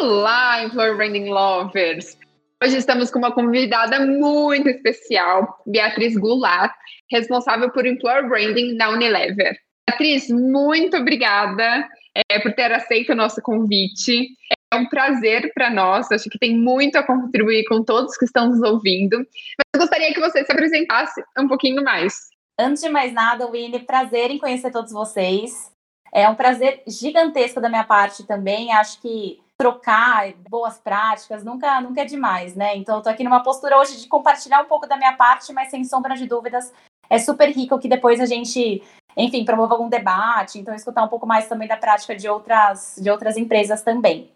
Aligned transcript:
Olá, 0.00 0.64
Employer 0.64 0.96
Branding 0.96 1.28
Lovers! 1.28 2.16
Hoje 2.64 2.78
estamos 2.78 3.10
com 3.10 3.18
uma 3.18 3.34
convidada 3.34 4.00
muito 4.00 4.66
especial, 4.66 5.62
Beatriz 5.66 6.16
Goulart, 6.16 6.72
responsável 7.12 7.70
por 7.70 7.84
Employer 7.84 8.26
Branding 8.26 8.76
na 8.76 8.88
Unilever. 8.88 9.58
Beatriz, 9.86 10.30
muito 10.30 10.96
obrigada 10.96 11.86
é, 12.30 12.38
por 12.38 12.50
ter 12.54 12.72
aceito 12.72 13.12
o 13.12 13.14
nosso 13.14 13.42
convite. 13.42 14.30
É 14.72 14.76
um 14.76 14.88
prazer 14.88 15.52
para 15.52 15.68
nós, 15.68 16.10
acho 16.10 16.30
que 16.30 16.38
tem 16.38 16.56
muito 16.56 16.96
a 16.96 17.02
contribuir 17.02 17.66
com 17.68 17.84
todos 17.84 18.16
que 18.16 18.24
estão 18.24 18.48
nos 18.48 18.62
ouvindo. 18.62 19.18
Mas 19.18 19.82
gostaria 19.82 20.14
que 20.14 20.20
você 20.20 20.42
se 20.42 20.50
apresentasse 20.50 21.22
um 21.38 21.46
pouquinho 21.46 21.84
mais. 21.84 22.14
Antes 22.58 22.82
de 22.82 22.88
mais 22.88 23.12
nada, 23.12 23.50
Winnie, 23.50 23.80
prazer 23.80 24.30
em 24.30 24.38
conhecer 24.38 24.70
todos 24.70 24.92
vocês. 24.92 25.70
É 26.10 26.26
um 26.26 26.34
prazer 26.34 26.82
gigantesco 26.88 27.60
da 27.60 27.68
minha 27.68 27.84
parte 27.84 28.26
também. 28.26 28.72
Acho 28.72 28.98
que 29.02 29.38
trocar 29.60 30.32
boas 30.48 30.78
práticas 30.78 31.44
nunca, 31.44 31.82
nunca 31.82 32.00
é 32.00 32.04
demais, 32.06 32.56
né? 32.56 32.74
Então, 32.78 32.96
eu 32.96 33.02
tô 33.02 33.10
aqui 33.10 33.22
numa 33.22 33.42
postura 33.42 33.76
hoje 33.76 34.00
de 34.00 34.08
compartilhar 34.08 34.62
um 34.62 34.64
pouco 34.64 34.86
da 34.86 34.96
minha 34.96 35.12
parte, 35.12 35.52
mas 35.52 35.68
sem 35.68 35.84
sombra 35.84 36.16
de 36.16 36.26
dúvidas, 36.26 36.72
é 37.10 37.18
super 37.18 37.50
rico 37.50 37.78
que 37.78 37.86
depois 37.86 38.20
a 38.20 38.24
gente, 38.24 38.82
enfim, 39.14 39.44
promova 39.44 39.74
algum 39.74 39.90
debate, 39.90 40.58
então 40.58 40.74
escutar 40.74 41.04
um 41.04 41.08
pouco 41.08 41.26
mais 41.26 41.46
também 41.46 41.68
da 41.68 41.76
prática 41.76 42.16
de 42.16 42.26
outras, 42.26 42.96
de 42.98 43.10
outras 43.10 43.36
empresas 43.36 43.82
também. 43.82 44.30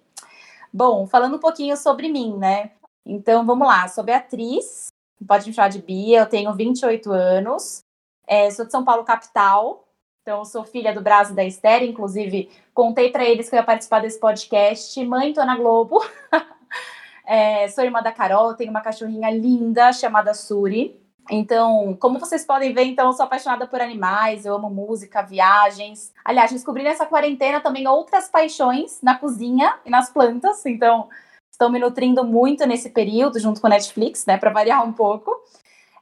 Bom, 0.70 1.06
falando 1.06 1.36
um 1.36 1.40
pouquinho 1.40 1.74
sobre 1.74 2.10
mim, 2.10 2.36
né? 2.36 2.72
Então, 3.06 3.46
vamos 3.46 3.66
lá, 3.66 3.88
sou 3.88 4.04
Beatriz, 4.04 4.88
pode 5.26 5.48
me 5.48 5.54
chamar 5.54 5.68
de 5.68 5.80
Bia, 5.80 6.20
eu 6.20 6.28
tenho 6.28 6.52
28 6.52 7.10
anos, 7.10 7.80
é, 8.26 8.50
sou 8.50 8.66
de 8.66 8.70
São 8.70 8.84
Paulo, 8.84 9.04
capital, 9.04 9.83
então, 10.24 10.42
sou 10.42 10.64
filha 10.64 10.90
do 10.90 11.02
Brasil 11.02 11.36
da 11.36 11.44
Esther, 11.44 11.82
inclusive 11.82 12.48
contei 12.72 13.10
para 13.10 13.26
eles 13.26 13.46
que 13.46 13.54
eu 13.54 13.58
ia 13.58 13.62
participar 13.62 14.00
desse 14.00 14.18
podcast. 14.18 15.04
Mãe, 15.04 15.34
tô 15.34 15.44
na 15.44 15.54
Globo. 15.54 16.02
é, 17.28 17.68
sou 17.68 17.84
irmã 17.84 18.00
da 18.00 18.10
Carol, 18.10 18.54
tenho 18.54 18.70
uma 18.70 18.80
cachorrinha 18.80 19.30
linda 19.30 19.92
chamada 19.92 20.32
Suri. 20.32 20.98
Então, 21.30 21.94
como 22.00 22.18
vocês 22.18 22.42
podem 22.42 22.72
ver, 22.72 22.84
então, 22.84 23.08
eu 23.08 23.12
sou 23.12 23.26
apaixonada 23.26 23.66
por 23.66 23.82
animais, 23.82 24.46
eu 24.46 24.54
amo 24.54 24.70
música, 24.70 25.20
viagens. 25.20 26.10
Aliás, 26.24 26.50
descobri 26.50 26.82
nessa 26.82 27.04
quarentena 27.04 27.60
também 27.60 27.86
outras 27.86 28.26
paixões 28.26 29.02
na 29.02 29.18
cozinha 29.18 29.74
e 29.84 29.90
nas 29.90 30.08
plantas. 30.08 30.64
Então, 30.64 31.06
estou 31.52 31.68
me 31.68 31.78
nutrindo 31.78 32.24
muito 32.24 32.66
nesse 32.66 32.88
período, 32.88 33.38
junto 33.38 33.60
com 33.60 33.68
Netflix, 33.68 34.24
né, 34.24 34.38
para 34.38 34.50
variar 34.50 34.88
um 34.88 34.92
pouco. 34.94 35.38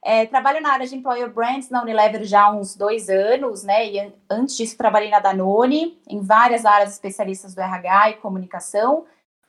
É, 0.05 0.27
trabalho 0.27 0.61
na 0.61 0.73
área 0.73 0.87
de 0.87 0.97
Employer 0.97 1.33
Brands 1.33 1.71
na 1.71 1.81
Unilever 1.81 2.25
já 2.25 2.47
há 2.47 2.51
uns 2.51 2.75
dois 2.75 3.09
anos, 3.09 3.63
né? 3.63 3.89
E 3.89 4.13
antes 4.29 4.57
disso 4.57 4.77
trabalhei 4.77 5.11
na 5.11 5.21
Danone, 5.21 5.97
em 6.09 6.21
várias 6.21 6.67
áreas 6.67 6.93
especialistas 6.93 7.55
do 7.55 7.61
RH 7.61 8.11
e 8.11 8.15
comunicação. 8.15 9.05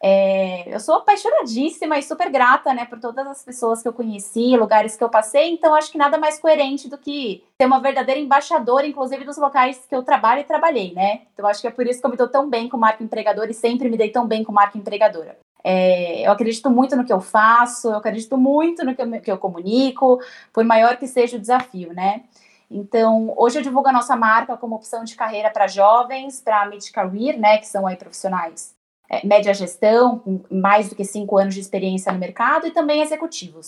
É, 0.06 0.66
eu 0.68 0.82
sou 0.82 0.96
apaixonadíssima 0.96 1.98
e 1.98 2.04
super 2.04 2.30
grata, 2.30 2.74
né, 2.74 2.84
por 2.84 3.00
todas 3.00 3.26
as 3.26 3.42
pessoas 3.42 3.82
que 3.82 3.88
eu 3.88 3.94
conheci, 3.94 4.58
lugares 4.58 4.98
que 4.98 5.04
eu 5.04 5.08
passei, 5.08 5.50
então 5.54 5.74
acho 5.74 5.90
que 5.90 5.98
nada 5.98 6.18
mais 6.18 6.38
coerente 6.38 6.90
do 6.90 6.98
que 6.98 7.42
ser 7.56 7.66
uma 7.66 7.80
verdadeira 7.80 8.20
embaixadora, 8.20 8.86
inclusive 8.86 9.24
dos 9.24 9.38
locais 9.38 9.86
que 9.88 9.96
eu 9.96 10.04
trabalho 10.04 10.42
e 10.42 10.44
trabalhei, 10.44 10.94
né? 10.94 11.22
Então 11.34 11.48
acho 11.48 11.62
que 11.62 11.68
é 11.68 11.72
por 11.72 11.88
isso 11.88 12.02
que 12.02 12.06
eu 12.06 12.12
me 12.12 12.18
dou 12.18 12.28
tão 12.28 12.50
bem 12.50 12.68
com 12.68 12.76
marca 12.76 13.02
empregadora 13.02 13.50
e 13.50 13.54
sempre 13.54 13.90
me 13.90 13.96
dei 13.96 14.10
tão 14.10 14.28
bem 14.28 14.44
com 14.44 14.52
marca 14.52 14.78
empregadora. 14.78 15.38
É, 15.64 16.28
eu 16.28 16.32
acredito 16.32 16.70
muito 16.70 16.96
no 16.96 17.06
que 17.06 17.14
eu 17.14 17.22
faço, 17.22 17.88
eu 17.88 17.96
acredito 17.96 18.38
muito 18.38 18.84
no 18.84 18.94
que 18.96 19.02
eu, 19.02 19.22
que 19.22 19.32
eu 19.32 19.38
comunico, 19.38 20.20
por 20.52 20.64
maior 20.66 20.98
que 20.98 21.08
seja 21.08 21.38
o 21.38 21.40
desafio, 21.40 21.94
né? 21.94 22.24
Então, 22.70 23.34
hoje 23.38 23.60
eu 23.60 23.64
divulgo 23.64 23.88
a 23.90 23.94
nossa 23.94 24.16
marca 24.16 24.58
como 24.58 24.76
opção 24.76 25.04
de 25.04 25.16
carreira 25.16 25.50
para 25.52 25.68
jovens, 25.68 26.42
para 26.42 26.66
mid-career, 26.66 27.40
né, 27.40 27.60
que 27.60 27.68
são 27.68 27.86
aí 27.86 27.96
profissionais 27.96 28.74
é, 29.10 29.26
média 29.26 29.54
gestão, 29.54 30.20
com 30.20 30.42
mais 30.50 30.90
do 30.90 30.96
que 30.96 31.06
cinco 31.06 31.38
anos 31.38 31.54
de 31.54 31.60
experiência 31.60 32.12
no 32.12 32.18
mercado, 32.18 32.66
e 32.66 32.72
também 32.72 33.02
executivos. 33.02 33.68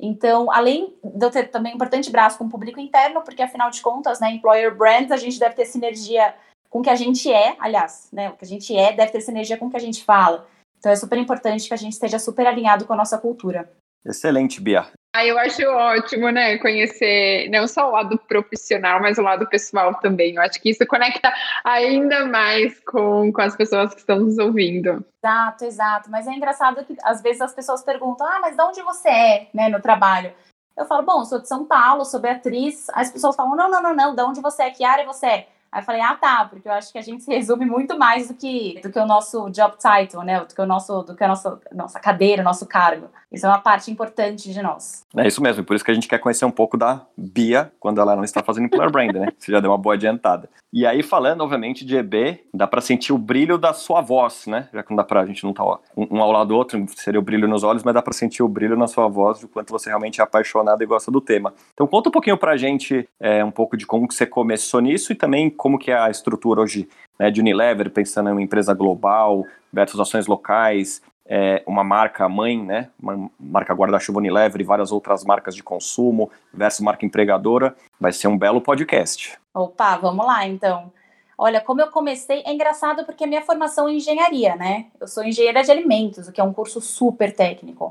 Então, 0.00 0.50
além 0.50 0.94
de 1.04 1.24
eu 1.24 1.30
ter 1.30 1.50
também 1.50 1.72
um 1.72 1.76
importante 1.76 2.10
braço 2.10 2.38
com 2.38 2.44
o 2.44 2.50
público 2.50 2.80
interno, 2.80 3.22
porque 3.22 3.42
afinal 3.42 3.70
de 3.70 3.80
contas, 3.80 4.20
né, 4.20 4.30
employer 4.30 4.74
brands, 4.74 5.12
a 5.12 5.16
gente 5.16 5.38
deve 5.38 5.54
ter 5.54 5.66
sinergia 5.66 6.34
com 6.70 6.80
o 6.80 6.82
que 6.82 6.90
a 6.90 6.96
gente 6.96 7.30
é, 7.30 7.54
aliás, 7.60 8.08
né, 8.12 8.30
o 8.30 8.36
que 8.36 8.44
a 8.44 8.48
gente 8.48 8.76
é 8.76 8.92
deve 8.92 9.12
ter 9.12 9.20
sinergia 9.20 9.56
com 9.56 9.66
o 9.66 9.70
que 9.70 9.76
a 9.76 9.80
gente 9.80 10.02
fala. 10.02 10.46
Então 10.84 10.92
é 10.92 10.96
super 10.96 11.16
importante 11.16 11.66
que 11.66 11.72
a 11.72 11.78
gente 11.78 11.94
esteja 11.94 12.18
super 12.18 12.46
alinhado 12.46 12.84
com 12.84 12.92
a 12.92 12.96
nossa 12.96 13.16
cultura. 13.16 13.72
Excelente, 14.04 14.60
Bia. 14.60 14.86
Ah, 15.16 15.24
eu 15.24 15.38
acho 15.38 15.62
ótimo, 15.62 16.28
né? 16.28 16.58
Conhecer 16.58 17.48
não 17.48 17.66
só 17.66 17.88
o 17.88 17.92
lado 17.92 18.18
profissional, 18.28 19.00
mas 19.00 19.16
o 19.16 19.22
lado 19.22 19.48
pessoal 19.48 19.94
também. 19.94 20.34
Eu 20.34 20.42
acho 20.42 20.60
que 20.60 20.68
isso 20.68 20.86
conecta 20.86 21.32
ainda 21.64 22.26
mais 22.26 22.78
com, 22.80 23.32
com 23.32 23.40
as 23.40 23.56
pessoas 23.56 23.94
que 23.94 24.00
estão 24.00 24.20
nos 24.20 24.36
ouvindo. 24.36 25.02
Exato, 25.24 25.64
exato. 25.64 26.10
Mas 26.10 26.26
é 26.26 26.32
engraçado 26.32 26.84
que 26.84 26.94
às 27.02 27.22
vezes 27.22 27.40
as 27.40 27.54
pessoas 27.54 27.82
perguntam: 27.82 28.26
ah, 28.26 28.40
mas 28.42 28.54
de 28.54 28.62
onde 28.62 28.82
você 28.82 29.08
é, 29.08 29.48
né, 29.54 29.70
no 29.70 29.80
trabalho? 29.80 30.34
Eu 30.76 30.84
falo, 30.84 31.02
bom, 31.02 31.24
sou 31.24 31.40
de 31.40 31.48
São 31.48 31.64
Paulo, 31.64 32.04
sou 32.04 32.20
Beatriz. 32.20 32.90
As 32.92 33.10
pessoas 33.10 33.34
falam: 33.34 33.56
não, 33.56 33.70
não, 33.70 33.82
não, 33.82 33.94
não, 33.94 34.14
de 34.14 34.20
onde 34.20 34.42
você 34.42 34.64
é, 34.64 34.70
que 34.70 34.84
área 34.84 35.06
você 35.06 35.26
é? 35.26 35.48
Aí 35.74 35.80
eu 35.80 35.84
falei, 35.84 36.00
ah, 36.00 36.14
tá, 36.14 36.46
porque 36.48 36.68
eu 36.68 36.72
acho 36.72 36.92
que 36.92 36.98
a 36.98 37.02
gente 37.02 37.24
se 37.24 37.34
resume 37.34 37.66
muito 37.66 37.98
mais 37.98 38.28
do 38.28 38.34
que, 38.34 38.78
do 38.80 38.92
que 38.92 38.98
o 39.00 39.04
nosso 39.04 39.50
job 39.50 39.74
title, 39.76 40.22
né? 40.22 40.38
Do 40.38 40.54
que 40.54 40.60
o 40.60 40.66
nosso, 40.66 41.02
do 41.02 41.16
que 41.16 41.24
a 41.24 41.26
nossa, 41.26 41.60
nossa 41.74 41.98
cadeira, 41.98 42.44
nosso 42.44 42.64
cargo. 42.64 43.08
Isso 43.32 43.44
é 43.44 43.48
uma 43.48 43.58
parte 43.58 43.90
importante 43.90 44.52
de 44.52 44.62
nós. 44.62 45.04
É 45.16 45.26
isso 45.26 45.42
mesmo, 45.42 45.64
por 45.64 45.74
isso 45.74 45.84
que 45.84 45.90
a 45.90 45.94
gente 45.94 46.06
quer 46.06 46.18
conhecer 46.18 46.44
um 46.44 46.50
pouco 46.52 46.76
da 46.76 47.04
Bia 47.18 47.72
quando 47.80 48.00
ela 48.00 48.14
não 48.14 48.22
está 48.22 48.40
fazendo 48.40 48.66
employer 48.66 48.92
brand, 48.92 49.12
né? 49.16 49.32
Você 49.36 49.50
já 49.50 49.58
deu 49.58 49.72
uma 49.72 49.78
boa 49.78 49.96
adiantada. 49.96 50.48
E 50.72 50.86
aí, 50.86 51.02
falando, 51.02 51.40
obviamente, 51.40 51.84
de 51.84 51.96
EB, 51.96 52.40
dá 52.52 52.66
para 52.66 52.80
sentir 52.80 53.12
o 53.12 53.18
brilho 53.18 53.56
da 53.56 53.72
sua 53.72 54.00
voz, 54.00 54.46
né? 54.46 54.68
Já 54.72 54.82
que 54.82 54.90
não 54.90 54.96
dá 54.96 55.04
pra, 55.04 55.20
a 55.20 55.26
gente 55.26 55.44
não 55.44 55.52
tá 55.52 55.64
um 55.96 56.20
ao 56.20 56.32
lado 56.32 56.48
do 56.48 56.56
outro, 56.56 56.84
seria 56.96 57.18
o 57.20 57.22
brilho 57.22 57.46
nos 57.46 57.62
olhos, 57.62 57.84
mas 57.84 57.94
dá 57.94 58.02
para 58.02 58.12
sentir 58.12 58.42
o 58.42 58.48
brilho 58.48 58.76
na 58.76 58.88
sua 58.88 59.08
voz 59.08 59.38
de 59.38 59.46
quanto 59.46 59.70
você 59.70 59.88
realmente 59.88 60.20
é 60.20 60.24
apaixonado 60.24 60.82
e 60.82 60.86
gosta 60.86 61.10
do 61.10 61.20
tema. 61.20 61.54
Então, 61.72 61.86
conta 61.86 62.08
um 62.08 62.12
pouquinho 62.12 62.36
pra 62.36 62.56
gente 62.56 63.08
é, 63.20 63.44
um 63.44 63.52
pouco 63.52 63.76
de 63.76 63.86
como 63.86 64.08
que 64.08 64.14
você 64.14 64.26
começou 64.26 64.80
nisso 64.80 65.12
e 65.12 65.14
também 65.14 65.48
como 65.64 65.78
que 65.78 65.90
é 65.90 65.98
a 65.98 66.10
estrutura 66.10 66.60
hoje 66.60 66.86
né, 67.18 67.30
de 67.30 67.40
Unilever, 67.40 67.90
pensando 67.90 68.28
em 68.28 68.32
uma 68.32 68.42
empresa 68.42 68.74
global, 68.74 69.46
versus 69.72 69.98
ações 69.98 70.26
locais, 70.26 71.00
é, 71.24 71.62
uma 71.66 71.82
marca 71.82 72.28
mãe, 72.28 72.62
né, 72.62 72.90
uma 73.00 73.30
marca 73.40 73.72
guarda-chuva 73.72 74.18
Unilever 74.18 74.60
e 74.60 74.64
várias 74.64 74.92
outras 74.92 75.24
marcas 75.24 75.54
de 75.54 75.62
consumo, 75.62 76.30
versus 76.52 76.80
marca 76.80 77.06
empregadora, 77.06 77.74
vai 77.98 78.12
ser 78.12 78.28
um 78.28 78.36
belo 78.36 78.60
podcast. 78.60 79.38
Opa, 79.54 79.96
vamos 79.96 80.26
lá 80.26 80.46
então. 80.46 80.92
Olha, 81.38 81.62
como 81.62 81.80
eu 81.80 81.86
comecei, 81.86 82.42
é 82.44 82.52
engraçado 82.52 83.06
porque 83.06 83.24
a 83.24 83.26
minha 83.26 83.40
formação 83.40 83.88
é 83.88 83.94
engenharia, 83.94 84.56
né? 84.56 84.88
Eu 85.00 85.08
sou 85.08 85.24
engenheira 85.24 85.64
de 85.64 85.70
alimentos, 85.70 86.28
o 86.28 86.32
que 86.32 86.42
é 86.42 86.44
um 86.44 86.52
curso 86.52 86.78
super 86.82 87.34
técnico. 87.34 87.90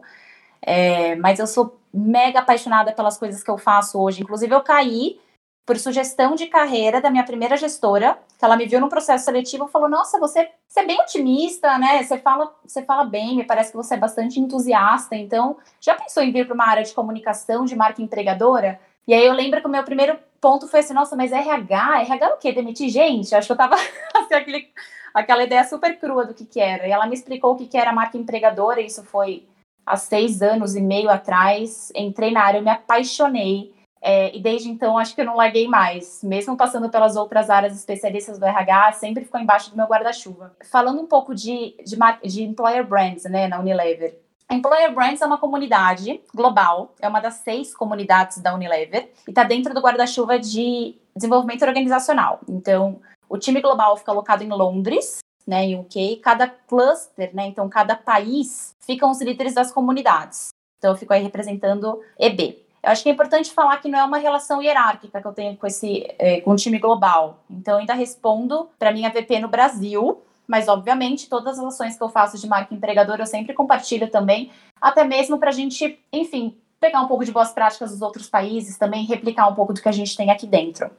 É, 0.61 1.15
mas 1.15 1.39
eu 1.39 1.47
sou 1.47 1.75
mega 1.91 2.41
apaixonada 2.41 2.91
pelas 2.91 3.17
coisas 3.17 3.41
que 3.41 3.49
eu 3.49 3.57
faço 3.57 3.99
hoje. 3.99 4.21
Inclusive, 4.21 4.53
eu 4.53 4.61
caí 4.61 5.19
por 5.65 5.77
sugestão 5.77 6.35
de 6.35 6.47
carreira 6.47 6.99
da 6.99 7.09
minha 7.09 7.23
primeira 7.23 7.55
gestora, 7.55 8.17
que 8.37 8.43
ela 8.43 8.57
me 8.57 8.65
viu 8.65 8.79
no 8.79 8.89
processo 8.89 9.25
seletivo 9.25 9.65
e 9.65 9.71
falou: 9.71 9.89
Nossa, 9.89 10.19
você, 10.19 10.49
você 10.67 10.81
é 10.81 10.85
bem 10.85 10.99
otimista, 10.99 11.77
né? 11.77 12.03
Você 12.03 12.17
fala, 12.17 12.53
você 12.65 12.83
fala 12.83 13.05
bem, 13.05 13.37
me 13.37 13.43
parece 13.43 13.71
que 13.71 13.77
você 13.77 13.93
é 13.93 13.97
bastante 13.97 14.39
entusiasta. 14.39 15.15
Então, 15.15 15.57
já 15.79 15.95
pensou 15.95 16.21
em 16.23 16.31
vir 16.31 16.45
para 16.45 16.53
uma 16.53 16.67
área 16.67 16.83
de 16.83 16.93
comunicação, 16.93 17.65
de 17.65 17.75
marca 17.75 18.01
empregadora? 18.01 18.79
E 19.07 19.13
aí 19.13 19.25
eu 19.25 19.33
lembro 19.33 19.59
que 19.61 19.67
o 19.67 19.69
meu 19.69 19.83
primeiro 19.83 20.17
ponto 20.39 20.67
foi 20.67 20.79
assim, 20.81 20.93
nossa, 20.93 21.15
mas 21.15 21.31
RH, 21.31 22.01
RH 22.03 22.33
o 22.33 22.37
quê? 22.37 22.51
Demitir 22.51 22.89
gente? 22.89 23.33
Acho 23.35 23.47
que 23.47 23.51
eu 23.53 23.57
tava 23.57 23.75
assim, 24.15 24.33
aquele, 24.33 24.69
aquela 25.13 25.43
ideia 25.43 25.63
super 25.63 25.97
crua 25.99 26.25
do 26.25 26.33
que 26.33 26.45
que 26.45 26.59
era. 26.59 26.87
E 26.87 26.91
ela 26.91 27.07
me 27.07 27.13
explicou 27.13 27.53
o 27.53 27.55
que 27.55 27.67
que 27.67 27.77
era 27.77 27.93
marca 27.93 28.17
empregadora, 28.17 28.81
isso 28.81 29.03
foi 29.03 29.45
há 29.85 29.97
seis 29.97 30.41
anos 30.41 30.75
e 30.75 30.81
meio 30.81 31.09
atrás. 31.09 31.91
Entrei 31.95 32.31
na 32.31 32.43
área, 32.43 32.59
eu 32.59 32.63
me 32.63 32.69
apaixonei. 32.69 33.73
É, 34.05 34.35
e 34.35 34.41
desde 34.41 34.69
então, 34.69 34.97
acho 34.97 35.15
que 35.15 35.21
eu 35.21 35.25
não 35.25 35.37
larguei 35.37 35.65
mais. 35.65 36.21
Mesmo 36.21 36.57
passando 36.57 36.89
pelas 36.89 37.15
outras 37.15 37.49
áreas 37.49 37.73
especialistas 37.73 38.37
do 38.37 38.45
RH, 38.45 38.91
sempre 38.93 39.23
ficou 39.23 39.39
embaixo 39.39 39.71
do 39.71 39.77
meu 39.77 39.85
guarda-chuva. 39.85 40.53
Falando 40.69 41.01
um 41.01 41.07
pouco 41.07 41.33
de, 41.33 41.73
de, 41.85 41.97
de 42.27 42.43
employer 42.43 42.85
brands, 42.85 43.23
né, 43.23 43.47
na 43.47 43.59
Unilever. 43.59 44.19
Employer 44.51 44.93
Brands 44.93 45.21
é 45.21 45.25
uma 45.25 45.37
comunidade 45.37 46.21
global, 46.35 46.93
é 46.99 47.07
uma 47.07 47.21
das 47.21 47.35
seis 47.35 47.73
comunidades 47.73 48.39
da 48.39 48.53
Unilever 48.53 49.09
e 49.25 49.31
está 49.31 49.43
dentro 49.43 49.73
do 49.73 49.79
guarda-chuva 49.79 50.37
de 50.37 50.95
desenvolvimento 51.15 51.63
organizacional. 51.63 52.41
Então, 52.47 52.99
o 53.29 53.37
time 53.37 53.61
global 53.61 53.95
fica 53.97 54.11
alocado 54.11 54.43
em 54.43 54.49
Londres, 54.49 55.19
né, 55.47 55.63
em 55.63 55.79
UK, 55.79 56.17
cada 56.17 56.47
cluster, 56.47 57.33
né, 57.33 57.47
então 57.47 57.67
cada 57.69 57.95
país, 57.95 58.75
ficam 58.79 59.09
os 59.09 59.21
líderes 59.21 59.53
das 59.55 59.71
comunidades. 59.71 60.49
Então 60.77 60.91
eu 60.91 60.97
fico 60.97 61.13
aí 61.13 61.23
representando 61.23 62.01
EB. 62.19 62.62
Eu 62.83 62.91
acho 62.91 63.01
que 63.01 63.09
é 63.09 63.13
importante 63.13 63.51
falar 63.51 63.77
que 63.77 63.87
não 63.87 63.97
é 63.97 64.03
uma 64.03 64.17
relação 64.17 64.61
hierárquica 64.61 65.21
que 65.21 65.27
eu 65.27 65.31
tenho 65.31 65.55
com 65.55 65.65
esse 65.65 66.05
é, 66.19 66.41
com 66.41 66.51
o 66.51 66.55
time 66.55 66.77
global. 66.77 67.39
Então 67.49 67.75
eu 67.75 67.79
ainda 67.79 67.93
respondo 67.93 68.69
para 68.77 68.91
minha 68.91 69.09
VP 69.09 69.39
no 69.39 69.47
Brasil, 69.47 70.21
mas 70.45 70.67
obviamente 70.67 71.29
todas 71.29 71.57
as 71.57 71.65
ações 71.65 71.97
que 71.97 72.03
eu 72.03 72.09
faço 72.09 72.37
de 72.37 72.45
marca 72.45 72.73
empregadora 72.75 73.21
eu 73.21 73.25
sempre 73.25 73.53
compartilho 73.53 74.11
também, 74.11 74.51
até 74.81 75.05
mesmo 75.05 75.37
para 75.39 75.49
a 75.49 75.53
gente, 75.53 75.97
enfim, 76.11 76.57
pegar 76.77 76.99
um 76.99 77.07
pouco 77.07 77.23
de 77.23 77.31
boas 77.31 77.53
práticas 77.53 77.91
dos 77.91 78.01
outros 78.01 78.29
países, 78.29 78.77
também 78.77 79.05
replicar 79.05 79.47
um 79.47 79.55
pouco 79.55 79.71
do 79.71 79.81
que 79.81 79.87
a 79.87 79.93
gente 79.93 80.17
tem 80.17 80.29
aqui 80.29 80.45
dentro. 80.45 80.91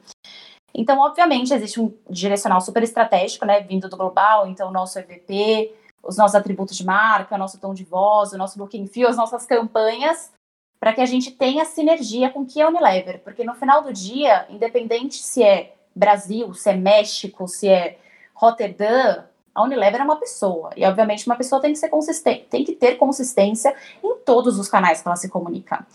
Então, 0.73 0.99
obviamente, 0.99 1.53
existe 1.53 1.79
um 1.79 1.93
direcional 2.09 2.59
super 2.59 2.81
estratégico, 2.81 3.45
né, 3.45 3.61
vindo 3.61 3.87
do 3.87 3.95
global, 3.95 4.47
então 4.47 4.69
o 4.69 4.73
nosso 4.73 4.97
EVP, 4.97 5.71
os 6.03 6.17
nossos 6.17 6.35
atributos 6.35 6.75
de 6.75 6.83
marca, 6.83 7.37
nosso 7.37 7.59
tom 7.59 7.73
de 7.73 7.83
voz, 7.83 8.33
o 8.33 8.37
nosso 8.37 8.59
look 8.59 8.75
and 8.79 8.87
feel, 8.87 9.07
as 9.07 9.15
nossas 9.15 9.45
campanhas, 9.45 10.31
para 10.79 10.93
que 10.93 11.01
a 11.01 11.05
gente 11.05 11.31
tenha 11.31 11.65
sinergia 11.65 12.29
com 12.29 12.41
o 12.41 12.45
que 12.45 12.61
é 12.61 12.67
Unilever, 12.67 13.21
porque 13.23 13.43
no 13.43 13.55
final 13.55 13.81
do 13.81 13.93
dia, 13.93 14.45
independente 14.49 15.15
se 15.15 15.43
é 15.43 15.73
Brasil, 15.95 16.53
se 16.53 16.69
é 16.69 16.75
México, 16.75 17.47
se 17.47 17.67
é 17.67 17.97
Rotterdam, 18.33 19.23
a 19.53 19.63
Unilever 19.63 20.01
é 20.01 20.03
uma 20.03 20.17
pessoa. 20.17 20.71
E, 20.75 20.85
obviamente, 20.85 21.25
uma 21.25 21.37
pessoa 21.37 21.61
tem 21.61 21.71
que 21.71 21.79
ser 21.79 21.87
consistente, 21.87 22.45
tem 22.49 22.63
que 22.65 22.73
ter 22.73 22.95
consistência 22.97 23.73
em 24.03 24.17
todos 24.17 24.59
os 24.59 24.67
canais 24.67 25.01
que 25.01 25.07
ela 25.07 25.15
se 25.15 25.29
comunica. 25.29 25.87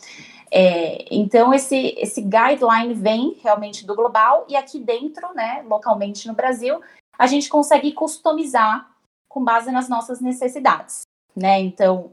É, 0.51 1.05
então, 1.11 1.53
esse, 1.53 1.95
esse 1.99 2.23
guideline 2.23 2.95
vem 2.95 3.39
realmente 3.43 3.87
do 3.87 3.95
global, 3.95 4.47
e 4.49 4.57
aqui 4.57 4.81
dentro, 4.81 5.33
né, 5.35 5.63
localmente 5.69 6.27
no 6.27 6.35
Brasil, 6.35 6.81
a 7.19 7.27
gente 7.27 7.49
consegue 7.51 7.93
customizar 7.93 8.91
com 9.29 9.45
base 9.45 9.71
nas 9.71 9.89
nossas 9.89 10.21
necessidades. 10.21 11.03
Né? 11.37 11.61
Então, 11.61 12.13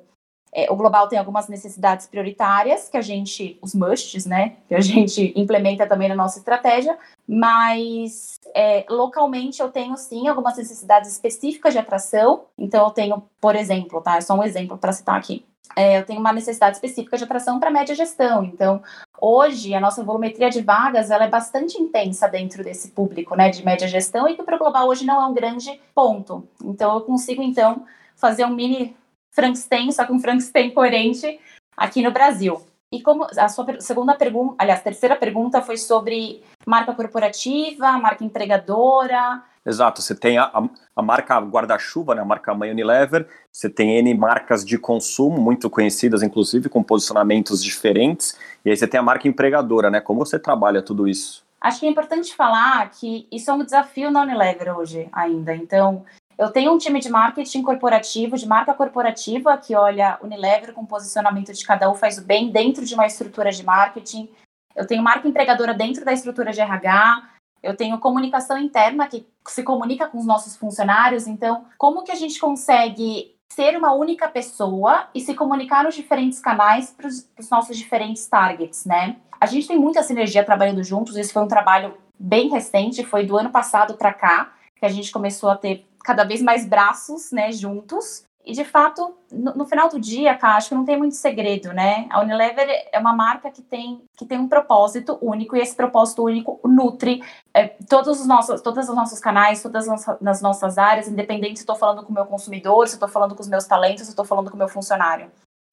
é, 0.53 0.71
o 0.71 0.75
global 0.75 1.07
tem 1.07 1.19
algumas 1.19 1.47
necessidades 1.47 2.07
prioritárias 2.07 2.89
que 2.89 2.97
a 2.97 3.01
gente, 3.01 3.57
os 3.61 3.75
musts, 3.75 4.25
né, 4.25 4.55
que 4.67 4.75
a 4.75 4.81
gente 4.81 5.33
implementa 5.39 5.85
também 5.85 6.09
na 6.09 6.15
nossa 6.15 6.39
estratégia, 6.39 6.97
mas 7.27 8.39
é, 8.55 8.85
localmente 8.89 9.61
eu 9.61 9.69
tenho 9.69 9.95
sim 9.97 10.27
algumas 10.27 10.57
necessidades 10.57 11.11
específicas 11.11 11.73
de 11.73 11.79
atração. 11.79 12.45
Então 12.57 12.85
eu 12.85 12.91
tenho, 12.91 13.23
por 13.41 13.55
exemplo, 13.55 14.01
tá, 14.01 14.17
é 14.17 14.21
só 14.21 14.33
um 14.33 14.43
exemplo 14.43 14.77
para 14.77 14.93
citar 14.93 15.15
aqui. 15.15 15.45
É, 15.75 15.99
eu 15.99 16.05
tenho 16.05 16.19
uma 16.19 16.33
necessidade 16.33 16.77
específica 16.77 17.17
de 17.17 17.23
atração 17.23 17.59
para 17.59 17.69
média 17.69 17.93
gestão. 17.93 18.43
Então, 18.43 18.81
hoje 19.21 19.75
a 19.75 19.79
nossa 19.79 20.03
volumetria 20.03 20.49
de 20.49 20.61
vagas 20.61 21.11
ela 21.11 21.25
é 21.25 21.29
bastante 21.29 21.79
intensa 21.79 22.27
dentro 22.27 22.63
desse 22.63 22.91
público, 22.91 23.35
né, 23.35 23.49
de 23.49 23.63
média 23.63 23.87
gestão 23.87 24.27
e 24.27 24.35
que 24.35 24.43
para 24.43 24.55
o 24.55 24.59
global 24.59 24.87
hoje 24.87 25.05
não 25.05 25.21
é 25.21 25.25
um 25.27 25.33
grande 25.33 25.79
ponto. 25.93 26.47
Então, 26.63 26.95
eu 26.95 27.01
consigo 27.01 27.43
então 27.43 27.85
fazer 28.15 28.45
um 28.45 28.55
mini 28.55 28.95
Frankenstein, 29.37 29.91
só 29.91 30.03
que 30.03 30.11
um 30.11 30.19
Frankenstein 30.19 30.71
coerente 30.71 31.39
aqui 31.77 32.01
no 32.01 32.11
Brasil. 32.11 32.59
E 32.91 33.01
como 33.01 33.27
a 33.37 33.49
sua 33.49 33.79
segunda 33.79 34.15
pergunta, 34.15 34.55
aliás, 34.57 34.81
terceira 34.81 35.15
pergunta 35.15 35.61
foi 35.61 35.77
sobre 35.77 36.41
marca 36.65 36.93
corporativa, 36.93 37.91
marca 37.99 38.23
empregadora. 38.23 39.43
Exato, 39.63 40.01
você 40.01 40.15
tem 40.15 40.37
a, 40.37 40.45
a, 40.45 40.63
a 40.95 41.01
marca 41.01 41.37
guarda-chuva, 41.39 42.15
né, 42.15 42.21
a 42.21 42.25
marca 42.25 42.55
mãe 42.55 42.71
Unilever, 42.71 43.27
você 43.51 43.69
tem 43.69 43.97
N 43.97 44.13
marcas 44.13 44.65
de 44.65 44.77
consumo, 44.77 45.39
muito 45.39 45.69
conhecidas, 45.69 46.23
inclusive, 46.23 46.69
com 46.69 46.81
posicionamentos 46.81 47.61
diferentes, 47.61 48.39
e 48.63 48.69
aí 48.69 48.77
você 48.77 48.87
tem 48.87 48.97
a 48.97 49.03
marca 49.03 49.27
empregadora, 49.27 49.89
né? 49.89 49.99
Como 49.99 50.19
você 50.19 50.39
trabalha 50.39 50.81
tudo 50.81 51.07
isso? 51.07 51.45
Acho 51.59 51.81
que 51.81 51.85
é 51.85 51.89
importante 51.89 52.33
falar 52.33 52.89
que 52.91 53.27
isso 53.29 53.51
é 53.51 53.53
um 53.53 53.63
desafio 53.63 54.09
na 54.09 54.21
Unilever 54.21 54.77
hoje 54.77 55.09
ainda. 55.11 55.53
Então, 55.53 56.05
eu 56.37 56.51
tenho 56.51 56.71
um 56.71 56.77
time 56.77 56.99
de 56.99 57.09
marketing 57.09 57.63
corporativo, 57.63 58.37
de 58.37 58.47
marca 58.47 58.73
corporativa, 58.73 59.57
que 59.57 59.75
olha 59.75 60.19
Unilever 60.21 60.71
com 60.71 60.85
posicionamento 60.85 61.51
de 61.51 61.65
cada 61.65 61.89
um 61.89 61.95
faz 61.95 62.19
o 62.19 62.23
bem 62.23 62.51
dentro 62.51 62.85
de 62.85 62.93
uma 62.93 63.07
estrutura 63.07 63.51
de 63.51 63.65
marketing. 63.65 64.29
Eu 64.75 64.85
tenho 64.85 65.01
marca 65.01 65.27
empregadora 65.27 65.73
dentro 65.73 66.05
da 66.05 66.13
estrutura 66.13 66.51
de 66.51 66.61
RH. 66.61 67.29
Eu 67.63 67.75
tenho 67.75 67.97
comunicação 67.97 68.57
interna 68.59 69.07
que 69.07 69.25
se 69.47 69.63
comunica 69.63 70.07
com 70.07 70.19
os 70.19 70.27
nossos 70.27 70.55
funcionários. 70.55 71.25
Então, 71.25 71.65
como 71.75 72.03
que 72.03 72.11
a 72.11 72.15
gente 72.15 72.39
consegue 72.39 73.35
ser 73.51 73.75
uma 73.75 73.93
única 73.93 74.27
pessoa 74.27 75.07
e 75.15 75.21
se 75.21 75.33
comunicar 75.33 75.83
nos 75.83 75.95
diferentes 75.95 76.39
canais 76.39 76.91
para 76.91 77.07
os 77.07 77.49
nossos 77.49 77.75
diferentes 77.75 78.27
targets, 78.27 78.85
né? 78.85 79.15
A 79.41 79.47
gente 79.47 79.67
tem 79.67 79.79
muita 79.79 80.03
sinergia 80.03 80.43
trabalhando 80.43 80.83
juntos. 80.83 81.15
Esse 81.15 81.33
foi 81.33 81.41
um 81.41 81.47
trabalho 81.47 81.97
bem 82.19 82.49
recente, 82.49 83.03
foi 83.03 83.25
do 83.25 83.35
ano 83.35 83.49
passado 83.49 83.95
para 83.95 84.13
cá 84.13 84.53
que 84.75 84.85
a 84.85 84.89
gente 84.89 85.11
começou 85.11 85.49
a 85.49 85.57
ter 85.57 85.87
cada 86.07 86.23
vez 86.23 86.41
mais 86.41 86.65
braços, 86.65 87.33
né, 87.33 87.51
juntos. 87.51 88.25
E 88.45 88.53
de 88.53 88.63
fato, 88.63 89.13
no, 89.29 89.53
no, 89.55 89.65
final 89.65 89.89
do 89.89 89.99
dia, 89.99 90.39
acho 90.41 90.69
que 90.69 90.75
não 90.75 90.85
tem 90.85 90.97
muito 90.97 91.15
segredo, 91.15 91.73
né? 91.73 92.07
A 92.09 92.21
Unilever 92.21 92.65
é 92.93 92.97
uma 92.97 93.13
marca 93.13 93.51
que 93.51 93.61
tem, 93.61 94.01
que 94.17 94.25
tem 94.25 94.39
um 94.39 94.47
propósito 94.47 95.17
único 95.21 95.57
e 95.57 95.59
esse 95.59 95.75
propósito 95.75 96.23
único 96.23 96.61
nutre 96.63 97.21
é, 97.53 97.67
todos 97.89 98.21
os 98.21 98.25
nossos, 98.25 98.61
todos 98.61 98.87
os 98.87 98.95
nossos 98.95 99.19
canais, 99.19 99.61
todas 99.61 99.89
as 99.89 100.21
nas 100.21 100.41
nossas 100.41 100.77
áreas, 100.77 101.09
independente 101.09 101.59
se 101.59 101.63
estou 101.63 101.75
falando 101.75 102.05
com 102.05 102.11
o 102.11 102.15
meu 102.15 102.25
consumidor, 102.25 102.87
se 102.87 102.93
estou 102.93 103.09
falando 103.09 103.35
com 103.35 103.41
os 103.41 103.49
meus 103.49 103.65
talentos, 103.65 104.05
se 104.05 104.11
estou 104.11 104.23
falando 104.23 104.49
com 104.49 104.55
o 104.55 104.59
meu 104.59 104.69
funcionário. 104.69 105.29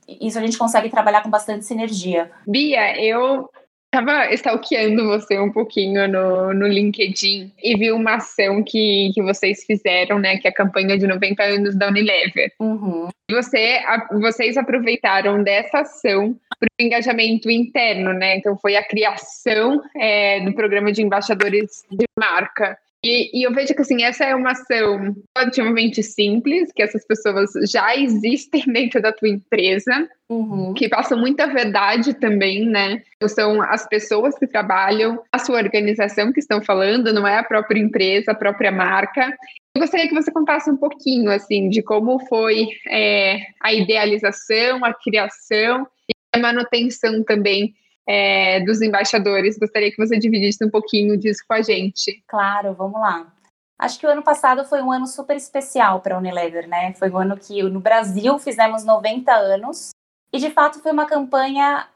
Isso 0.09 0.37
a 0.37 0.43
gente 0.43 0.59
consegue 0.59 0.91
trabalhar 0.91 1.23
com 1.23 1.31
bastante 1.31 1.65
sinergia. 1.65 2.33
Bia, 2.45 3.01
eu 3.01 3.49
Tava 3.95 4.29
stalkeando 4.35 5.07
você 5.07 5.39
um 5.39 5.53
pouquinho 5.53 6.09
no, 6.09 6.53
no 6.53 6.67
LinkedIn 6.67 7.53
e 7.63 7.77
vi 7.77 7.93
uma 7.93 8.17
ação 8.17 8.61
que, 8.61 9.13
que 9.15 9.23
vocês 9.23 9.63
fizeram, 9.65 10.19
né? 10.19 10.37
Que 10.37 10.49
é 10.49 10.51
a 10.51 10.55
campanha 10.55 10.99
de 10.99 11.07
90 11.07 11.41
anos 11.45 11.77
da 11.77 11.87
Unilever. 11.87 12.51
Uhum. 12.59 13.09
Você, 13.31 13.81
a, 13.87 14.09
vocês 14.19 14.57
aproveitaram 14.57 15.45
dessa 15.45 15.83
ação 15.83 16.35
para 16.59 16.67
o 16.67 16.85
engajamento 16.85 17.49
interno, 17.49 18.13
né? 18.13 18.37
Então 18.37 18.59
foi 18.59 18.75
a 18.75 18.83
criação 18.83 19.81
é, 19.97 20.41
do 20.41 20.53
programa 20.53 20.91
de 20.91 21.01
embaixadores 21.01 21.85
de 21.89 22.05
marca. 22.19 22.77
E, 23.05 23.39
e, 23.39 23.43
eu 23.43 23.53
vejo 23.53 23.75
que 23.75 23.83
assim, 23.83 24.03
essa 24.03 24.25
é 24.25 24.35
uma 24.35 24.53
ação 24.53 25.15
relativamente 25.37 26.03
simples, 26.03 26.73
que 26.73 26.83
essas 26.83 27.07
pessoas 27.07 27.51
já 27.71 27.95
existem 27.95 28.65
dentro 28.73 29.03
da 29.03 29.13
tua 29.13 29.29
empresa, 29.29 30.09
uhum. 30.27 30.73
que 30.73 30.89
passam 30.89 31.19
muita 31.19 31.47
verdade 31.47 32.15
também, 32.15 32.65
né? 32.65 33.03
Então, 33.17 33.29
são 33.29 33.61
as 33.61 33.87
pessoas 33.87 34.39
que 34.39 34.47
trabalham, 34.47 35.23
a 35.31 35.39
sua 35.39 35.57
organização 35.57 36.33
que 36.33 36.41
estão 36.41 36.63
falando, 36.63 37.13
não 37.13 37.29
é 37.29 37.37
a 37.37 37.45
própria 37.45 37.79
empresa, 37.79 38.33
a 38.33 38.35
própria 38.35 38.73
marca. 38.73 39.37
Eu 39.77 39.83
gostaria 39.83 40.09
que 40.09 40.15
você 40.15 40.33
contasse 40.33 40.71
um 40.71 40.77
pouquinho, 40.79 41.31
assim, 41.31 41.69
de 41.69 41.83
como 41.83 42.19
foi 42.27 42.69
é, 42.89 43.37
a 43.61 43.75
idealização, 43.75 44.83
a 44.83 44.95
criação 44.95 45.87
e 46.09 46.15
a 46.35 46.39
manutenção 46.39 47.23
também 47.23 47.75
é, 48.07 48.61
dos 48.61 48.81
embaixadores. 48.83 49.59
Gostaria 49.59 49.91
que 49.91 49.97
você 49.97 50.19
dividisse 50.19 50.65
um 50.65 50.71
pouquinho 50.71 51.17
disso 51.17 51.43
com 51.49 51.55
a 51.55 51.63
gente. 51.63 52.23
Claro, 52.27 52.75
vamos 52.75 53.01
lá. 53.01 53.33
Acho 53.79 53.99
que 53.99 54.07
o 54.07 54.11
ano 54.11 54.23
passado 54.23 54.65
foi 54.65 54.81
um 54.83 54.93
ano 54.93 55.07
super 55.07 55.37
especial 55.37 56.01
para 56.01 56.15
a 56.15 56.19
Unilever, 56.19 56.69
né? 56.69 56.95
Foi 56.95 57.11
um 57.11 57.19
ano 57.19 57.37
que 57.37 57.63
no 57.63 57.81
Brasil 57.81 58.39
fizemos 58.39 58.85
90 58.85 59.33
anos 59.33 59.91
e 60.33 60.39
de 60.39 60.51
fato 60.51 60.81
foi 60.81 60.93
uma 60.93 61.07
campanha 61.07 61.89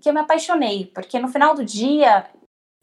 que 0.00 0.08
eu 0.08 0.14
me 0.14 0.20
apaixonei, 0.20 0.86
porque 0.94 1.18
no 1.18 1.28
final 1.28 1.54
do 1.54 1.64
dia 1.64 2.26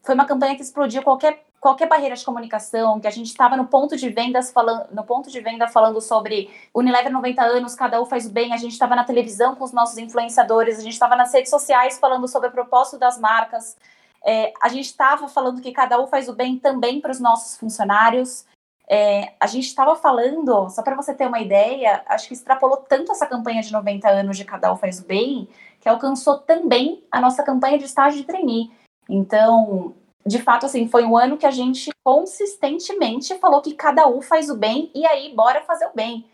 foi 0.04 0.16
uma 0.16 0.26
campanha 0.26 0.56
que 0.56 0.62
explodiu 0.62 1.02
qualquer 1.02 1.45
qualquer 1.66 1.88
barreira 1.88 2.16
de 2.16 2.24
comunicação, 2.24 3.00
que 3.00 3.08
a 3.08 3.12
gente 3.12 3.26
estava 3.26 3.58
no 3.58 3.66
ponto 3.66 3.98
de 3.98 4.08
vendas 4.08 4.52
falando, 4.52 4.86
no 4.92 5.04
ponto 5.04 5.32
de 5.32 5.42
venda 5.42 5.68
falando 5.68 6.00
sobre 6.00 6.52
Unilever 6.72 7.12
90 7.12 7.42
anos, 7.42 7.74
cada 7.74 8.00
um 8.00 8.06
faz 8.06 8.28
o 8.28 8.30
bem, 8.30 8.54
a 8.54 8.58
gente 8.58 8.74
estava 8.74 8.96
na 8.96 9.04
televisão 9.04 9.56
com 9.56 9.64
os 9.64 9.72
nossos 9.72 9.98
influenciadores, 9.98 10.78
a 10.78 10.84
gente 10.84 10.94
estava 10.94 11.16
nas 11.16 11.34
redes 11.34 11.50
sociais 11.50 11.98
falando 11.98 12.28
sobre 12.28 12.50
o 12.50 12.52
propósito 12.52 13.00
das 13.00 13.20
marcas, 13.20 13.76
é, 14.24 14.54
a 14.62 14.70
gente 14.70 14.86
estava 14.86 15.28
falando 15.28 15.60
que 15.60 15.72
cada 15.72 16.00
um 16.00 16.06
faz 16.06 16.30
o 16.30 16.36
bem 16.36 16.60
também 16.60 17.02
para 17.02 17.10
os 17.10 17.20
nossos 17.20 17.58
funcionários. 17.58 18.46
É, 18.88 19.34
a 19.40 19.48
gente 19.48 19.66
estava 19.66 19.96
falando, 19.96 20.70
só 20.70 20.84
para 20.84 20.96
você 20.96 21.16
ter 21.16 21.28
uma 21.28 21.40
ideia, 21.40 22.04
acho 22.06 22.28
que 22.28 22.36
extrapolou 22.36 22.78
tanto 22.78 23.12
essa 23.12 23.26
campanha 23.26 23.64
de 23.64 23.74
90 23.74 24.08
anos 24.08 24.38
de 24.38 24.46
cada 24.46 24.72
um 24.72 24.78
faz 24.78 25.00
o 25.00 25.06
bem, 25.08 25.50
que 25.80 25.90
alcançou 25.90 26.38
também 26.38 27.04
a 27.12 27.20
nossa 27.20 27.42
campanha 27.42 27.80
de 27.80 27.86
estágio 27.86 28.20
de 28.20 28.28
trainee. 28.28 28.72
Então, 29.10 29.96
de 30.28 30.42
fato, 30.42 30.66
assim, 30.66 30.88
foi 30.88 31.06
um 31.06 31.16
ano 31.16 31.38
que 31.38 31.46
a 31.46 31.52
gente 31.52 31.92
consistentemente 32.04 33.38
falou 33.38 33.62
que 33.62 33.76
cada 33.76 34.08
um 34.08 34.22
faz 34.22 34.50
o 34.50 34.58
bem 34.58 34.92
e 34.96 35.06
aí 35.06 35.34
bora 35.36 35.62
fazer 35.62 35.86
o 35.86 35.94
bem. 35.94 36.30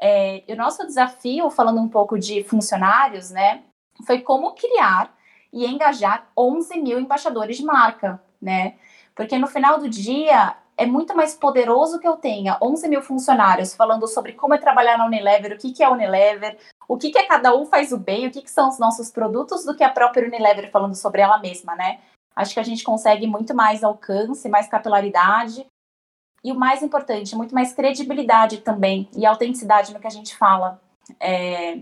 É, 0.00 0.42
o 0.48 0.56
nosso 0.56 0.84
desafio, 0.86 1.48
falando 1.50 1.80
um 1.80 1.88
pouco 1.88 2.18
de 2.18 2.42
funcionários, 2.44 3.30
né, 3.30 3.62
foi 4.06 4.20
como 4.20 4.54
criar 4.54 5.16
e 5.52 5.66
engajar 5.66 6.28
11 6.36 6.80
mil 6.80 6.98
embaixadores 6.98 7.56
de 7.56 7.64
marca, 7.64 8.20
né? 8.40 8.74
Porque 9.14 9.38
no 9.38 9.46
final 9.46 9.78
do 9.78 9.88
dia 9.88 10.56
é 10.76 10.86
muito 10.86 11.16
mais 11.16 11.34
poderoso 11.34 11.98
que 11.98 12.06
eu 12.06 12.16
tenha 12.16 12.58
11 12.62 12.88
mil 12.88 13.02
funcionários 13.02 13.74
falando 13.74 14.06
sobre 14.06 14.32
como 14.34 14.54
é 14.54 14.58
trabalhar 14.58 14.98
na 14.98 15.06
Unilever, 15.06 15.52
o 15.52 15.58
que, 15.58 15.72
que 15.72 15.82
é 15.82 15.88
Unilever, 15.88 16.56
o 16.86 16.96
que, 16.96 17.10
que 17.10 17.18
é 17.18 17.26
cada 17.26 17.56
um 17.56 17.66
faz 17.66 17.92
o 17.92 17.98
bem, 17.98 18.26
o 18.26 18.30
que, 18.30 18.42
que 18.42 18.50
são 18.50 18.68
os 18.68 18.78
nossos 18.78 19.10
produtos, 19.10 19.64
do 19.64 19.74
que 19.74 19.82
a 19.82 19.90
própria 19.90 20.26
Unilever 20.26 20.70
falando 20.70 20.94
sobre 20.94 21.20
ela 21.20 21.38
mesma, 21.38 21.74
né? 21.74 21.98
Acho 22.38 22.54
que 22.54 22.60
a 22.60 22.64
gente 22.64 22.84
consegue 22.84 23.26
muito 23.26 23.52
mais 23.52 23.82
alcance, 23.82 24.48
mais 24.48 24.68
capilaridade. 24.68 25.66
e 26.44 26.52
o 26.52 26.54
mais 26.54 26.84
importante, 26.84 27.34
muito 27.34 27.52
mais 27.52 27.72
credibilidade 27.72 28.58
também 28.58 29.08
e 29.16 29.26
autenticidade 29.26 29.92
no 29.92 29.98
que 29.98 30.06
a 30.06 30.10
gente 30.10 30.36
fala. 30.36 30.80
É, 31.18 31.80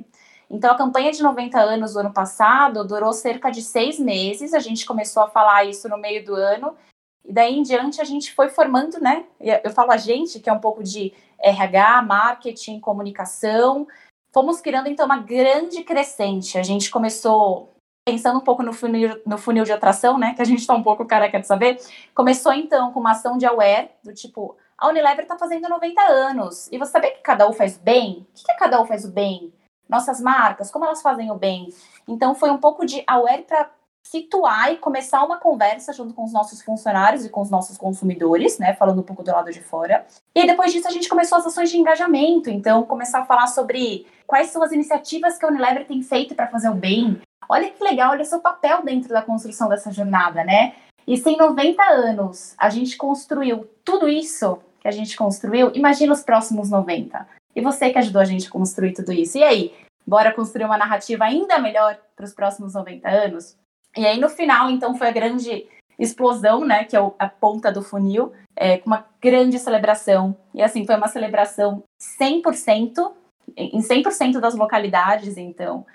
então, 0.48 0.70
a 0.72 0.76
campanha 0.78 1.12
de 1.12 1.22
90 1.22 1.60
anos 1.60 1.92
do 1.92 2.00
ano 2.00 2.12
passado 2.12 2.86
durou 2.86 3.12
cerca 3.12 3.50
de 3.50 3.60
seis 3.60 3.98
meses. 3.98 4.54
A 4.54 4.58
gente 4.58 4.86
começou 4.86 5.22
a 5.22 5.28
falar 5.28 5.64
isso 5.64 5.90
no 5.90 5.98
meio 5.98 6.24
do 6.24 6.34
ano. 6.34 6.74
E 7.22 7.32
daí 7.32 7.54
em 7.54 7.62
diante 7.62 8.00
a 8.00 8.04
gente 8.04 8.32
foi 8.32 8.48
formando, 8.48 8.98
né? 8.98 9.26
Eu 9.62 9.70
falo 9.72 9.92
a 9.92 9.98
gente, 9.98 10.40
que 10.40 10.48
é 10.48 10.52
um 10.52 10.60
pouco 10.60 10.82
de 10.82 11.12
RH, 11.38 12.00
marketing, 12.02 12.80
comunicação. 12.80 13.86
Fomos 14.32 14.60
criando, 14.62 14.88
então, 14.88 15.04
uma 15.04 15.18
grande 15.18 15.84
crescente. 15.84 16.56
A 16.56 16.62
gente 16.62 16.90
começou 16.90 17.75
pensando 18.06 18.38
um 18.38 18.42
pouco 18.42 18.62
no 18.62 18.72
funil, 18.72 19.20
no 19.26 19.36
funil 19.36 19.64
de 19.64 19.72
atração, 19.72 20.16
né? 20.16 20.32
Que 20.34 20.42
a 20.42 20.44
gente 20.44 20.60
está 20.60 20.74
um 20.74 20.82
pouco 20.82 21.04
careca 21.04 21.40
de 21.40 21.46
saber. 21.46 21.76
Começou, 22.14 22.52
então, 22.52 22.92
com 22.92 23.00
uma 23.00 23.10
ação 23.10 23.36
de 23.36 23.44
aware, 23.44 23.90
do 24.02 24.14
tipo, 24.14 24.56
a 24.78 24.88
Unilever 24.88 25.24
está 25.24 25.36
fazendo 25.36 25.68
90 25.68 26.00
anos. 26.02 26.68
E 26.70 26.78
você 26.78 26.92
sabia 26.92 27.10
que 27.10 27.20
cada 27.20 27.48
um 27.48 27.52
faz 27.52 27.76
bem? 27.76 28.26
O 28.30 28.34
que, 28.34 28.44
que 28.44 28.58
cada 28.58 28.80
um 28.80 28.86
faz 28.86 29.04
o 29.04 29.10
bem? 29.10 29.52
nossas 29.88 30.20
marcas, 30.20 30.70
como 30.70 30.84
elas 30.84 31.02
fazem 31.02 31.30
o 31.30 31.34
bem. 31.34 31.68
Então 32.06 32.34
foi 32.34 32.50
um 32.50 32.58
pouco 32.58 32.84
de 32.84 33.02
aware 33.06 33.42
para 33.42 33.70
situar 34.02 34.72
e 34.72 34.76
começar 34.76 35.24
uma 35.24 35.38
conversa 35.38 35.92
junto 35.92 36.14
com 36.14 36.24
os 36.24 36.32
nossos 36.32 36.62
funcionários 36.62 37.24
e 37.24 37.28
com 37.28 37.40
os 37.40 37.50
nossos 37.50 37.76
consumidores, 37.76 38.56
né, 38.58 38.72
falando 38.74 39.00
um 39.00 39.04
pouco 39.04 39.22
do 39.22 39.32
lado 39.32 39.50
de 39.50 39.60
fora. 39.60 40.06
E 40.34 40.46
depois 40.46 40.72
disso 40.72 40.86
a 40.86 40.92
gente 40.92 41.08
começou 41.08 41.38
as 41.38 41.46
ações 41.46 41.70
de 41.70 41.76
engajamento, 41.76 42.48
então 42.48 42.84
começar 42.84 43.20
a 43.20 43.24
falar 43.24 43.48
sobre 43.48 44.06
quais 44.26 44.50
são 44.50 44.62
as 44.62 44.70
iniciativas 44.70 45.36
que 45.36 45.44
a 45.44 45.48
Unilever 45.48 45.86
tem 45.86 46.02
feito 46.02 46.34
para 46.36 46.46
fazer 46.46 46.68
o 46.68 46.74
bem. 46.74 47.20
Olha 47.48 47.70
que 47.70 47.82
legal, 47.82 48.12
olha 48.12 48.24
seu 48.24 48.40
papel 48.40 48.82
dentro 48.84 49.08
da 49.10 49.22
construção 49.22 49.68
dessa 49.68 49.92
jornada, 49.92 50.42
né? 50.44 50.74
E 51.06 51.16
se 51.16 51.30
em 51.30 51.36
90 51.36 51.82
anos 51.82 52.54
a 52.58 52.68
gente 52.68 52.96
construiu 52.96 53.68
tudo 53.84 54.08
isso 54.08 54.58
que 54.80 54.88
a 54.88 54.90
gente 54.90 55.16
construiu, 55.16 55.70
imagina 55.74 56.12
os 56.12 56.22
próximos 56.22 56.70
90. 56.70 57.26
E 57.54 57.60
você 57.60 57.90
que 57.90 57.98
ajudou 57.98 58.20
a 58.20 58.24
gente 58.24 58.48
a 58.48 58.50
construir 58.50 58.92
tudo 58.92 59.12
isso. 59.12 59.38
E 59.38 59.44
aí, 59.44 59.74
bora 60.06 60.32
construir 60.32 60.64
uma 60.64 60.76
narrativa 60.76 61.24
ainda 61.24 61.58
melhor 61.58 61.98
para 62.14 62.24
os 62.24 62.34
próximos 62.34 62.74
90 62.74 63.08
anos? 63.08 63.56
E 63.96 64.06
aí, 64.06 64.20
no 64.20 64.28
final, 64.28 64.70
então, 64.70 64.94
foi 64.94 65.08
a 65.08 65.12
grande 65.12 65.66
explosão, 65.98 66.64
né, 66.64 66.84
que 66.84 66.94
é 66.96 67.00
a 67.18 67.28
ponta 67.28 67.72
do 67.72 67.82
funil, 67.82 68.32
é, 68.54 68.82
uma 68.84 69.06
grande 69.20 69.58
celebração. 69.58 70.36
E 70.54 70.62
assim, 70.62 70.84
foi 70.84 70.96
uma 70.96 71.08
celebração 71.08 71.82
100%, 72.20 73.12
em 73.56 73.80
100% 73.80 74.38
das 74.38 74.54
localidades, 74.54 75.38
então, 75.38 75.86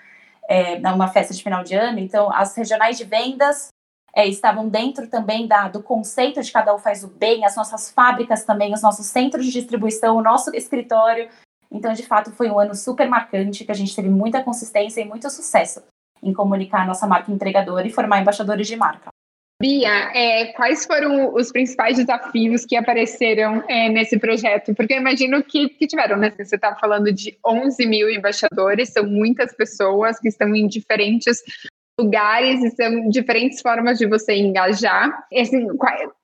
é, 0.52 0.78
numa 0.78 1.08
festa 1.08 1.32
de 1.32 1.42
final 1.42 1.64
de 1.64 1.74
ano. 1.74 1.98
Então, 1.98 2.30
as 2.30 2.54
regionais 2.54 2.98
de 2.98 3.04
vendas 3.04 3.68
é, 4.14 4.28
estavam 4.28 4.68
dentro 4.68 5.08
também 5.08 5.46
da, 5.46 5.68
do 5.68 5.82
conceito 5.82 6.42
de 6.42 6.52
cada 6.52 6.74
um 6.74 6.78
faz 6.78 7.02
o 7.02 7.08
bem, 7.08 7.46
as 7.46 7.56
nossas 7.56 7.90
fábricas 7.90 8.44
também, 8.44 8.74
os 8.74 8.82
nossos 8.82 9.06
centros 9.06 9.46
de 9.46 9.52
distribuição, 9.52 10.14
o 10.14 10.22
nosso 10.22 10.54
escritório. 10.54 11.30
Então, 11.70 11.94
de 11.94 12.02
fato, 12.02 12.30
foi 12.32 12.50
um 12.50 12.58
ano 12.58 12.74
super 12.74 13.08
marcante, 13.08 13.64
que 13.64 13.72
a 13.72 13.74
gente 13.74 13.96
teve 13.96 14.10
muita 14.10 14.42
consistência 14.42 15.00
e 15.00 15.08
muito 15.08 15.30
sucesso 15.30 15.82
em 16.22 16.34
comunicar 16.34 16.82
a 16.82 16.86
nossa 16.86 17.06
marca 17.06 17.32
entregadora 17.32 17.86
e 17.86 17.90
formar 17.90 18.20
embaixadores 18.20 18.66
de 18.66 18.76
marca. 18.76 19.11
Bia, 19.62 20.10
é, 20.12 20.46
quais 20.54 20.84
foram 20.84 21.32
os 21.36 21.52
principais 21.52 21.96
desafios 21.96 22.66
que 22.66 22.74
apareceram 22.74 23.62
é, 23.68 23.88
nesse 23.88 24.18
projeto? 24.18 24.74
Porque 24.74 24.92
eu 24.92 24.98
imagino 24.98 25.40
que, 25.40 25.68
que 25.68 25.86
tiveram, 25.86 26.16
né? 26.16 26.32
Você 26.36 26.56
está 26.56 26.74
falando 26.74 27.12
de 27.12 27.38
11 27.46 27.86
mil 27.86 28.10
embaixadores, 28.10 28.88
são 28.88 29.06
muitas 29.06 29.54
pessoas 29.54 30.18
que 30.18 30.26
estão 30.26 30.52
em 30.52 30.66
diferentes 30.66 31.40
lugares 31.96 32.60
e 32.64 32.70
são 32.70 33.08
diferentes 33.08 33.60
formas 33.60 33.98
de 33.98 34.06
você 34.06 34.34
engajar. 34.34 35.16
Assim, 35.32 35.68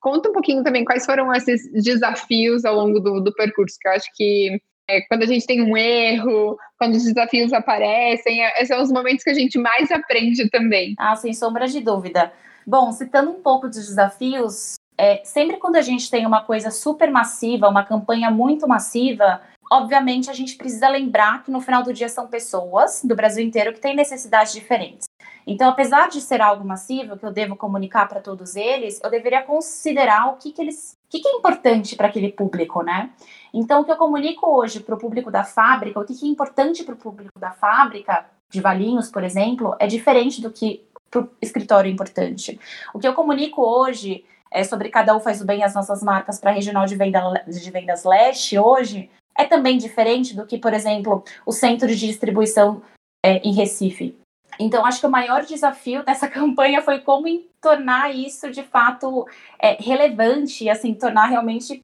conta 0.01 0.31
um 0.31 0.33
pouquinho 0.33 0.65
também 0.65 0.85
quais 0.85 1.07
foram 1.07 1.33
esses 1.33 1.71
desafios 1.73 2.65
ao 2.65 2.75
longo 2.75 2.99
do, 2.99 3.21
do 3.21 3.33
percurso, 3.33 3.79
que 3.81 3.87
eu 3.87 3.93
acho 3.93 4.09
que 4.17 4.61
é, 4.91 5.01
quando 5.03 5.23
a 5.23 5.27
gente 5.27 5.47
tem 5.47 5.63
um 5.63 5.77
erro, 5.77 6.59
quando 6.77 6.97
os 6.97 7.05
desafios 7.05 7.53
aparecem, 7.53 8.45
é, 8.45 8.55
esses 8.55 8.67
são 8.67 8.83
os 8.83 8.91
momentos 8.91 9.23
que 9.23 9.31
a 9.31 9.35
gente 9.35 9.57
mais 9.59 9.93
aprende 9.93 10.51
também. 10.51 10.97
Ah, 10.99 11.15
sem 11.15 11.33
sombra 11.33 11.69
de 11.69 11.79
dúvida. 11.81 12.33
Bom, 12.69 12.93
citando 12.93 13.31
um 13.31 13.41
pouco 13.41 13.67
dos 13.67 13.87
desafios, 13.87 14.75
é, 14.99 15.23
sempre 15.25 15.57
quando 15.57 15.77
a 15.77 15.81
gente 15.81 16.11
tem 16.11 16.27
uma 16.27 16.43
coisa 16.43 16.71
super 16.71 17.11
massiva, 17.11 17.67
uma 17.67 17.83
campanha 17.83 18.31
muito 18.31 18.69
massiva, 18.69 19.41
obviamente 19.73 20.29
a 20.29 20.35
gente 20.35 20.55
precisa 20.55 20.87
lembrar 20.87 21.43
que 21.43 21.51
no 21.51 21.63
final 21.63 21.83
do 21.83 21.95
dia 21.95 22.11
são 22.11 22.27
pessoas 22.27 23.01
do 23.03 23.17
Brasil 23.17 23.43
inteiro 23.43 23.73
que 23.73 23.81
têm 23.81 23.97
necessidades 23.97 24.53
diferentes. 24.53 25.09
Então, 25.47 25.71
apesar 25.71 26.11
de 26.11 26.21
ser 26.21 26.43
algo 26.43 26.63
massivo 26.63 27.17
que 27.17 27.25
eu 27.25 27.33
devo 27.33 27.57
comunicar 27.57 28.07
para 28.07 28.21
todos 28.21 28.55
eles, 28.55 29.01
eu 29.03 29.09
deveria 29.09 29.41
considerar 29.41 30.27
o 30.27 30.37
que, 30.37 30.53
que 30.53 30.61
eles, 30.61 30.93
o 31.07 31.09
que, 31.09 31.21
que 31.21 31.29
é 31.29 31.37
importante 31.37 31.97
para 31.97 32.09
aquele 32.09 32.31
público, 32.31 32.83
né? 32.83 33.09
Então, 33.55 33.81
o 33.81 33.85
que 33.87 33.93
eu 33.93 33.97
comunico 33.97 34.47
hoje 34.47 34.81
para 34.81 34.95
o 34.95 34.99
público 34.99 35.31
da 35.31 35.43
fábrica, 35.43 35.99
o 35.99 36.05
que, 36.05 36.15
que 36.15 36.27
é 36.27 36.29
importante 36.29 36.85
para 36.85 36.93
o 36.93 36.99
público 36.99 37.39
da 37.41 37.51
fábrica, 37.51 38.27
de 38.51 38.61
Valinhos, 38.61 39.11
por 39.11 39.23
exemplo, 39.23 39.77
é 39.79 39.87
diferente 39.87 40.41
do 40.41 40.51
que 40.51 40.88
para 41.11 41.23
o 41.23 41.31
escritório 41.41 41.91
importante. 41.91 42.59
O 42.95 42.99
que 42.99 43.09
eu 43.09 43.15
comunico 43.15 43.63
hoje 43.63 44.25
é 44.51 44.65
sobre 44.65 44.89
cada 44.89 45.15
um 45.17 45.21
faz 45.21 45.41
o 45.41 45.45
bem 45.45 45.63
as 45.63 45.75
nossas 45.75 46.03
marcas 46.03 46.39
para 46.39 46.51
a 46.51 46.55
regional 46.55 46.87
de, 46.87 46.97
venda, 46.97 47.45
de 47.47 47.71
vendas 47.71 48.05
leste 48.05 48.59
hoje 48.59 49.11
é 49.37 49.45
também 49.45 49.79
diferente 49.79 50.35
do 50.35 50.45
que, 50.45 50.59
por 50.59 50.75
exemplo, 50.75 51.23
o 51.47 51.53
centro 51.53 51.87
de 51.87 51.97
distribuição 51.97 52.83
é, 53.25 53.37
em 53.39 53.53
Recife. 53.53 54.19
Então, 54.59 54.85
acho 54.85 54.99
que 54.99 55.07
o 55.07 55.11
maior 55.11 55.45
desafio 55.45 56.05
dessa 56.05 56.27
campanha 56.29 56.83
foi 56.83 56.99
como 56.99 57.29
tornar 57.61 58.13
isso 58.15 58.51
de 58.51 58.65
fato 58.65 59.27
é, 59.59 59.81
relevante, 59.81 60.69
assim, 60.69 60.93
tornar 60.93 61.27
realmente, 61.27 61.81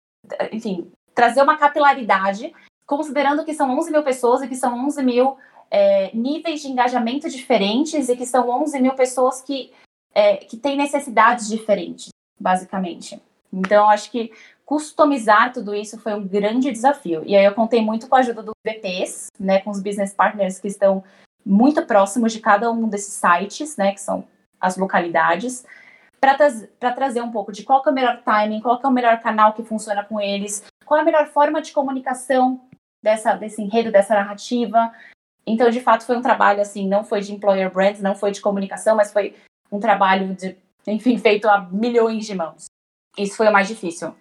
enfim, 0.50 0.90
trazer 1.14 1.42
uma 1.42 1.56
capilaridade, 1.56 2.52
considerando 2.86 3.44
que 3.44 3.54
são 3.54 3.70
11 3.78 3.92
mil 3.92 4.02
pessoas 4.02 4.42
e 4.42 4.48
que 4.48 4.56
são 4.56 4.86
11 4.86 5.02
mil 5.04 5.36
é, 5.74 6.14
níveis 6.14 6.62
de 6.62 6.68
engajamento 6.68 7.28
diferentes 7.28 8.08
e 8.08 8.16
que 8.16 8.24
são 8.24 8.48
11 8.48 8.80
mil 8.80 8.94
pessoas 8.94 9.42
que, 9.42 9.72
é, 10.14 10.36
que 10.36 10.56
têm 10.56 10.76
necessidades 10.76 11.48
diferentes, 11.48 12.10
basicamente. 12.40 13.20
Então, 13.52 13.90
acho 13.90 14.08
que 14.08 14.30
customizar 14.64 15.52
tudo 15.52 15.74
isso 15.74 15.98
foi 15.98 16.14
um 16.14 16.24
grande 16.24 16.70
desafio. 16.70 17.24
E 17.26 17.34
aí 17.34 17.44
eu 17.44 17.54
contei 17.54 17.82
muito 17.82 18.08
com 18.08 18.14
a 18.14 18.20
ajuda 18.20 18.40
dos 18.40 18.54
VPs, 18.64 19.26
né, 19.38 19.58
com 19.62 19.70
os 19.70 19.82
business 19.82 20.14
partners 20.14 20.60
que 20.60 20.68
estão 20.68 21.02
muito 21.44 21.84
próximos 21.84 22.32
de 22.32 22.38
cada 22.38 22.70
um 22.70 22.88
desses 22.88 23.12
sites, 23.14 23.76
né, 23.76 23.92
que 23.92 24.00
são 24.00 24.24
as 24.60 24.76
localidades, 24.76 25.66
para 26.20 26.36
tra 26.78 26.92
trazer 26.92 27.20
um 27.20 27.32
pouco 27.32 27.50
de 27.50 27.64
qual 27.64 27.82
é 27.84 27.90
o 27.90 27.92
melhor 27.92 28.22
timing, 28.22 28.60
qual 28.60 28.80
é 28.80 28.86
o 28.86 28.92
melhor 28.92 29.20
canal 29.20 29.52
que 29.52 29.64
funciona 29.64 30.04
com 30.04 30.20
eles, 30.20 30.64
qual 30.86 30.98
é 30.98 31.02
a 31.02 31.04
melhor 31.04 31.26
forma 31.26 31.60
de 31.60 31.72
comunicação 31.72 32.60
dessa, 33.02 33.34
desse 33.34 33.60
enredo, 33.60 33.90
dessa 33.90 34.14
narrativa. 34.14 34.92
Então, 35.46 35.70
de 35.70 35.80
fato, 35.80 36.04
foi 36.04 36.16
um 36.16 36.22
trabalho, 36.22 36.60
assim, 36.60 36.88
não 36.88 37.04
foi 37.04 37.20
de 37.20 37.32
employer 37.32 37.72
brands, 37.72 38.00
não 38.00 38.14
foi 38.14 38.30
de 38.30 38.40
comunicação, 38.40 38.96
mas 38.96 39.12
foi 39.12 39.34
um 39.70 39.78
trabalho 39.78 40.34
de, 40.34 40.56
enfim, 40.86 41.18
feito 41.18 41.48
a 41.48 41.60
milhões 41.70 42.26
de 42.26 42.34
mãos. 42.34 42.66
Isso 43.16 43.36
foi 43.36 43.48
o 43.48 43.52
mais 43.52 43.68
difícil. 43.68 44.12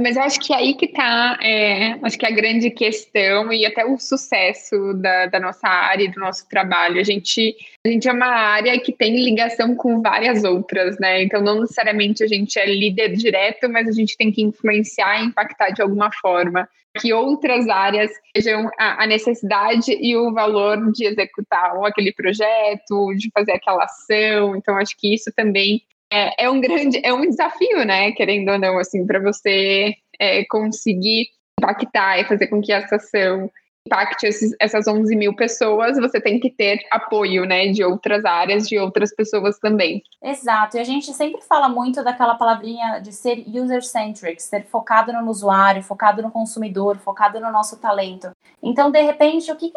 Mas 0.00 0.16
eu 0.16 0.22
acho 0.22 0.38
que 0.38 0.52
aí 0.52 0.74
que 0.74 0.86
tá, 0.86 1.36
é, 1.42 1.98
acho 2.02 2.16
que 2.16 2.26
a 2.26 2.30
grande 2.30 2.70
questão 2.70 3.52
e 3.52 3.66
até 3.66 3.84
o 3.84 3.98
sucesso 3.98 4.94
da, 4.94 5.26
da 5.26 5.40
nossa 5.40 5.66
área 5.66 6.04
e 6.04 6.10
do 6.10 6.20
nosso 6.20 6.48
trabalho. 6.48 7.00
A 7.00 7.04
gente, 7.04 7.56
a 7.84 7.88
gente 7.88 8.08
é 8.08 8.12
uma 8.12 8.26
área 8.26 8.78
que 8.78 8.92
tem 8.92 9.24
ligação 9.24 9.74
com 9.74 10.00
várias 10.00 10.44
outras, 10.44 10.96
né? 11.00 11.24
Então, 11.24 11.42
não 11.42 11.60
necessariamente 11.60 12.22
a 12.22 12.26
gente 12.28 12.56
é 12.58 12.66
líder 12.66 13.16
direto, 13.16 13.68
mas 13.68 13.88
a 13.88 13.92
gente 13.92 14.16
tem 14.16 14.30
que 14.30 14.42
influenciar 14.42 15.20
e 15.20 15.26
impactar 15.26 15.70
de 15.70 15.82
alguma 15.82 16.10
forma 16.12 16.68
que 17.00 17.12
outras 17.12 17.68
áreas 17.68 18.10
vejam 18.34 18.70
a, 18.78 19.04
a 19.04 19.06
necessidade 19.06 19.92
e 19.92 20.16
o 20.16 20.32
valor 20.32 20.92
de 20.92 21.04
executar 21.04 21.76
ou 21.76 21.84
aquele 21.84 22.12
projeto, 22.12 23.14
de 23.16 23.30
fazer 23.34 23.52
aquela 23.52 23.84
ação. 23.84 24.56
Então, 24.56 24.76
acho 24.76 24.96
que 24.96 25.12
isso 25.12 25.30
também 25.34 25.82
é, 26.12 26.44
é 26.44 26.50
um 26.50 26.60
grande, 26.60 27.00
é 27.02 27.12
um 27.12 27.28
desafio, 27.28 27.84
né? 27.84 28.12
Querendo 28.12 28.50
ou 28.50 28.58
não, 28.58 28.78
assim, 28.78 29.06
para 29.06 29.20
você 29.20 29.94
é, 30.18 30.44
conseguir 30.46 31.28
impactar 31.58 32.18
e 32.18 32.24
fazer 32.24 32.46
com 32.48 32.60
que 32.60 32.72
essa 32.72 32.96
ação 32.96 33.50
impacte 33.86 34.26
esses, 34.26 34.54
essas 34.60 34.86
11 34.88 35.14
mil 35.14 35.34
pessoas, 35.34 35.96
você 35.96 36.20
tem 36.20 36.40
que 36.40 36.50
ter 36.50 36.80
apoio, 36.90 37.44
né, 37.46 37.68
de 37.68 37.84
outras 37.84 38.24
áreas, 38.24 38.68
de 38.68 38.78
outras 38.78 39.14
pessoas 39.14 39.58
também. 39.58 40.02
Exato, 40.22 40.76
e 40.76 40.80
a 40.80 40.84
gente 40.84 41.12
sempre 41.12 41.40
fala 41.42 41.68
muito 41.68 42.02
daquela 42.02 42.34
palavrinha 42.34 42.98
de 42.98 43.12
ser 43.12 43.44
user-centric, 43.46 44.42
ser 44.42 44.64
focado 44.64 45.12
no 45.12 45.30
usuário, 45.30 45.82
focado 45.82 46.20
no 46.20 46.32
consumidor, 46.32 46.98
focado 46.98 47.38
no 47.38 47.52
nosso 47.52 47.78
talento. 47.78 48.30
Então, 48.60 48.90
de 48.90 49.00
repente, 49.00 49.50
o 49.52 49.56
que, 49.56 49.72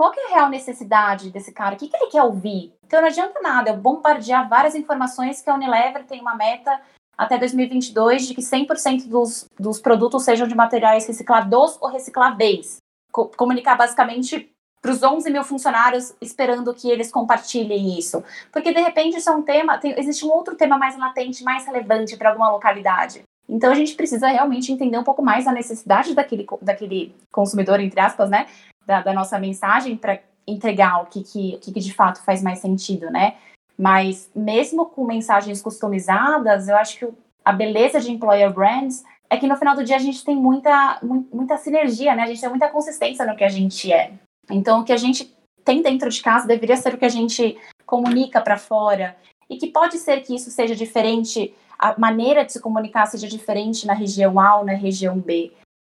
qual 0.00 0.10
que 0.10 0.18
é 0.18 0.28
a 0.28 0.34
real 0.36 0.48
necessidade 0.48 1.30
desse 1.30 1.52
cara? 1.52 1.74
O 1.74 1.78
que, 1.78 1.86
que 1.86 1.94
ele 1.94 2.10
quer 2.10 2.22
ouvir? 2.22 2.72
Então 2.86 3.02
não 3.02 3.08
adianta 3.08 3.38
nada 3.42 3.68
eu 3.68 3.76
bombardear 3.76 4.48
várias 4.48 4.74
informações 4.74 5.42
que 5.42 5.50
a 5.50 5.54
Unilever 5.54 6.06
tem 6.06 6.22
uma 6.22 6.34
meta 6.34 6.80
até 7.18 7.36
2022 7.36 8.28
de 8.28 8.34
que 8.34 8.40
100% 8.40 9.06
dos, 9.08 9.44
dos 9.58 9.78
produtos 9.78 10.22
sejam 10.22 10.48
de 10.48 10.54
materiais 10.54 11.06
reciclados 11.06 11.76
ou 11.82 11.90
recicláveis. 11.90 12.78
Co 13.12 13.30
comunicar 13.36 13.76
basicamente 13.76 14.50
para 14.80 14.90
os 14.90 15.02
11 15.02 15.30
mil 15.30 15.44
funcionários 15.44 16.14
esperando 16.18 16.72
que 16.72 16.90
eles 16.90 17.12
compartilhem 17.12 17.98
isso. 17.98 18.24
Porque, 18.50 18.72
de 18.72 18.80
repente, 18.80 19.18
isso 19.18 19.28
é 19.28 19.34
um 19.34 19.42
tema, 19.42 19.76
tem, 19.76 19.92
existe 20.00 20.24
um 20.24 20.30
outro 20.30 20.56
tema 20.56 20.78
mais 20.78 20.96
latente, 20.96 21.44
mais 21.44 21.66
relevante 21.66 22.16
para 22.16 22.30
alguma 22.30 22.50
localidade. 22.50 23.22
Então 23.46 23.70
a 23.70 23.74
gente 23.74 23.94
precisa 23.94 24.28
realmente 24.28 24.72
entender 24.72 24.96
um 24.96 25.04
pouco 25.04 25.22
mais 25.22 25.46
a 25.46 25.52
necessidade 25.52 26.14
daquele, 26.14 26.46
daquele 26.62 27.14
consumidor, 27.30 27.80
entre 27.80 28.00
aspas, 28.00 28.30
né? 28.30 28.46
Da, 28.90 29.02
da 29.02 29.12
nossa 29.12 29.38
mensagem 29.38 29.96
para 29.96 30.18
entregar 30.44 31.00
o 31.00 31.06
que, 31.06 31.22
que, 31.22 31.54
o 31.54 31.60
que, 31.60 31.78
de 31.78 31.94
fato 31.94 32.24
faz 32.24 32.42
mais 32.42 32.58
sentido, 32.58 33.08
né? 33.08 33.36
Mas 33.78 34.28
mesmo 34.34 34.84
com 34.86 35.04
mensagens 35.04 35.62
customizadas, 35.62 36.66
eu 36.66 36.76
acho 36.76 36.98
que 36.98 37.08
a 37.44 37.52
beleza 37.52 38.00
de 38.00 38.10
employer 38.10 38.52
brands 38.52 39.04
é 39.30 39.36
que 39.36 39.46
no 39.46 39.56
final 39.56 39.76
do 39.76 39.84
dia 39.84 39.94
a 39.94 40.00
gente 40.00 40.24
tem 40.24 40.34
muita, 40.34 40.98
muita 41.32 41.56
sinergia, 41.56 42.16
né? 42.16 42.24
A 42.24 42.26
gente 42.26 42.40
tem 42.40 42.50
muita 42.50 42.68
consistência 42.68 43.24
no 43.24 43.36
que 43.36 43.44
a 43.44 43.48
gente 43.48 43.92
é. 43.92 44.10
Então, 44.50 44.80
o 44.80 44.84
que 44.84 44.92
a 44.92 44.96
gente 44.96 45.32
tem 45.64 45.82
dentro 45.82 46.10
de 46.10 46.20
casa 46.20 46.48
deveria 46.48 46.76
ser 46.76 46.92
o 46.92 46.98
que 46.98 47.04
a 47.04 47.08
gente 47.08 47.56
comunica 47.86 48.40
para 48.40 48.58
fora. 48.58 49.16
E 49.48 49.56
que 49.56 49.68
pode 49.68 49.98
ser 49.98 50.22
que 50.22 50.34
isso 50.34 50.50
seja 50.50 50.74
diferente, 50.74 51.54
a 51.78 51.96
maneira 51.96 52.44
de 52.44 52.52
se 52.52 52.60
comunicar 52.60 53.06
seja 53.06 53.28
diferente 53.28 53.86
na 53.86 53.94
região 53.94 54.40
A 54.40 54.56
ou 54.56 54.64
na 54.64 54.72
região 54.72 55.16
B. 55.16 55.52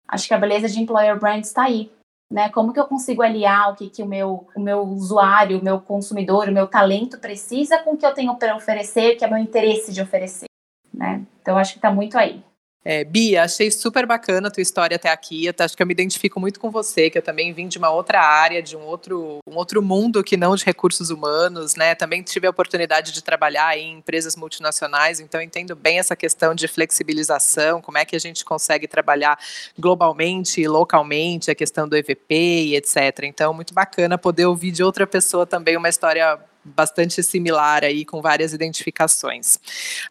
Acho 0.07 0.27
que 0.27 0.33
a 0.35 0.37
beleza 0.37 0.69
de 0.69 0.79
employer 0.79 1.19
brand 1.19 1.43
está 1.43 1.63
aí. 1.63 1.89
Né? 2.33 2.49
Como 2.49 2.73
que 2.73 2.79
eu 2.79 2.87
consigo 2.87 3.21
aliar 3.21 3.71
o 3.71 3.75
que, 3.75 3.91
que 3.91 4.01
o, 4.01 4.07
meu, 4.07 4.47
o 4.55 4.59
meu 4.59 4.81
usuário, 4.81 5.59
o 5.59 5.63
meu 5.63 5.79
consumidor, 5.79 6.49
o 6.49 6.51
meu 6.51 6.65
talento 6.65 7.19
precisa 7.19 7.77
com 7.77 7.91
o 7.91 7.97
que 7.97 8.03
eu 8.03 8.11
tenho 8.11 8.33
para 8.33 8.55
oferecer, 8.55 9.15
que 9.17 9.23
é 9.23 9.27
meu 9.27 9.37
interesse 9.37 9.93
de 9.93 10.01
oferecer. 10.01 10.47
Né? 10.91 11.21
Então, 11.39 11.59
acho 11.59 11.73
que 11.73 11.77
está 11.77 11.91
muito 11.91 12.17
aí. 12.17 12.43
É, 12.85 13.03
Bia, 13.03 13.43
achei 13.43 13.71
super 13.71 14.05
bacana 14.05 14.49
a 14.49 14.51
tua 14.51 14.61
história 14.61 14.95
até 14.95 15.09
aqui. 15.09 15.45
Eu 15.45 15.53
acho 15.57 15.75
que 15.75 15.81
eu 15.81 15.87
me 15.87 15.93
identifico 15.93 16.39
muito 16.39 16.59
com 16.59 16.69
você, 16.69 17.09
que 17.09 17.17
eu 17.17 17.21
também 17.21 17.53
vim 17.53 17.67
de 17.67 17.77
uma 17.77 17.89
outra 17.89 18.19
área, 18.19 18.61
de 18.61 18.75
um 18.75 18.81
outro, 18.81 19.39
um 19.47 19.55
outro 19.55 19.81
mundo 19.81 20.23
que 20.23 20.35
não 20.35 20.55
de 20.55 20.65
recursos 20.65 21.09
humanos, 21.09 21.75
né? 21.75 21.95
Também 21.95 22.21
tive 22.21 22.45
a 22.45 22.49
oportunidade 22.49 23.13
de 23.13 23.23
trabalhar 23.23 23.77
em 23.77 23.99
empresas 23.99 24.35
multinacionais, 24.35 25.19
então 25.19 25.41
entendo 25.41 25.75
bem 25.75 25.97
essa 25.97 26.15
questão 26.15 26.53
de 26.53 26.67
flexibilização, 26.67 27.81
como 27.81 27.97
é 27.97 28.05
que 28.05 28.15
a 28.15 28.19
gente 28.19 28.43
consegue 28.43 28.87
trabalhar 28.87 29.39
globalmente 29.79 30.59
e 30.59 30.67
localmente, 30.67 31.49
a 31.49 31.55
questão 31.55 31.87
do 31.87 31.95
EVP 31.95 32.35
e 32.35 32.75
etc. 32.75 33.23
Então, 33.23 33.53
muito 33.53 33.73
bacana 33.73 34.17
poder 34.17 34.45
ouvir 34.45 34.71
de 34.71 34.83
outra 34.83 35.07
pessoa 35.07 35.45
também 35.45 35.77
uma 35.77 35.89
história 35.89 36.39
bastante 36.63 37.21
similar 37.21 37.83
aí, 37.83 38.05
com 38.05 38.21
várias 38.21 38.53
identificações. 38.53 39.59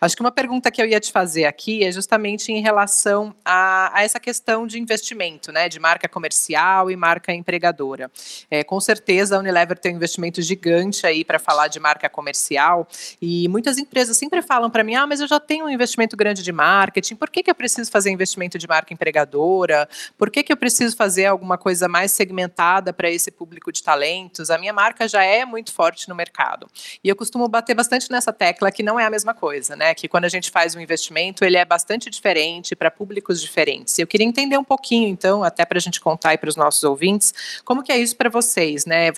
Acho 0.00 0.16
que 0.16 0.22
uma 0.22 0.30
pergunta 0.30 0.70
que 0.70 0.82
eu 0.82 0.86
ia 0.86 1.00
te 1.00 1.10
fazer 1.10 1.44
aqui 1.44 1.84
é 1.84 1.90
justamente 1.90 2.52
em 2.52 2.60
relação 2.60 3.34
a, 3.44 3.96
a 3.96 4.02
essa 4.02 4.20
questão 4.20 4.66
de 4.66 4.78
investimento, 4.78 5.50
né, 5.50 5.68
de 5.68 5.80
marca 5.80 6.08
comercial 6.08 6.90
e 6.90 6.96
marca 6.96 7.32
empregadora. 7.32 8.10
É, 8.50 8.62
com 8.62 8.80
certeza 8.80 9.36
a 9.36 9.38
Unilever 9.38 9.78
tem 9.78 9.92
um 9.92 9.96
investimento 9.96 10.42
gigante 10.42 11.06
aí 11.06 11.24
para 11.24 11.38
falar 11.38 11.68
de 11.68 11.80
marca 11.80 12.08
comercial 12.08 12.86
e 13.20 13.48
muitas 13.48 13.78
empresas 13.78 14.16
sempre 14.16 14.42
falam 14.42 14.70
para 14.70 14.84
mim, 14.84 14.94
ah, 14.94 15.06
mas 15.06 15.20
eu 15.20 15.26
já 15.26 15.40
tenho 15.40 15.66
um 15.66 15.70
investimento 15.70 16.16
grande 16.16 16.42
de 16.42 16.52
marketing, 16.52 17.16
por 17.16 17.30
que, 17.30 17.42
que 17.42 17.50
eu 17.50 17.54
preciso 17.54 17.90
fazer 17.90 18.10
investimento 18.10 18.58
de 18.58 18.68
marca 18.68 18.92
empregadora? 18.92 19.88
Por 20.18 20.30
que, 20.30 20.42
que 20.42 20.52
eu 20.52 20.56
preciso 20.56 20.96
fazer 20.96 21.26
alguma 21.26 21.56
coisa 21.56 21.88
mais 21.88 22.12
segmentada 22.12 22.92
para 22.92 23.10
esse 23.10 23.30
público 23.30 23.72
de 23.72 23.82
talentos? 23.82 24.50
A 24.50 24.58
minha 24.58 24.72
marca 24.72 25.08
já 25.08 25.24
é 25.24 25.44
muito 25.44 25.72
forte 25.72 26.08
no 26.08 26.14
mercado 26.14 26.41
mercado. 26.42 26.66
E 27.02 27.08
eu 27.08 27.16
costumo 27.16 27.48
bater 27.48 27.74
bastante 27.74 28.10
nessa 28.10 28.32
tecla 28.32 28.70
que 28.70 28.82
não 28.82 28.98
é 28.98 29.06
a 29.06 29.10
mesma 29.10 29.32
coisa, 29.32 29.76
né? 29.76 29.94
Que 29.94 30.08
quando 30.08 30.24
a 30.24 30.28
gente 30.28 30.50
faz 30.50 30.74
um 30.74 30.80
investimento, 30.80 31.44
ele 31.44 31.56
é 31.56 31.64
bastante 31.64 32.10
diferente 32.10 32.74
para 32.74 32.90
públicos 32.90 33.40
diferentes. 33.40 33.98
Eu 33.98 34.06
queria 34.06 34.26
entender 34.26 34.58
um 34.58 34.64
pouquinho, 34.64 35.08
então, 35.08 35.44
até 35.44 35.64
para 35.64 35.78
a 35.78 35.80
gente 35.80 36.00
contar 36.00 36.30
aí 36.30 36.38
para 36.38 36.48
os 36.48 36.56
nossos 36.56 36.82
ouvintes, 36.82 37.32
como 37.64 37.82
que 37.82 37.92
é 37.92 37.98
isso 37.98 38.16
para 38.16 38.28
vocês, 38.28 38.84
né? 38.84 39.12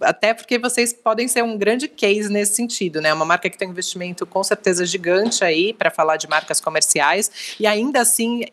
Até 0.00 0.32
porque 0.32 0.58
vocês 0.58 0.92
podem 0.92 1.28
ser 1.28 1.42
um 1.44 1.56
grande 1.56 1.88
case 1.88 2.30
nesse 2.30 2.54
sentido, 2.54 3.00
né? 3.00 3.12
Uma 3.12 3.24
marca 3.24 3.50
que 3.50 3.58
tem 3.58 3.68
um 3.68 3.72
investimento 3.72 4.24
com 4.26 4.42
certeza 4.42 4.86
gigante 4.86 5.44
aí 5.44 5.72
para 5.72 5.90
falar 5.90 6.16
de 6.16 6.28
marcas 6.28 6.60
comerciais 6.60 7.56
e 7.58 7.66
ainda 7.66 8.00
assim 8.00 8.44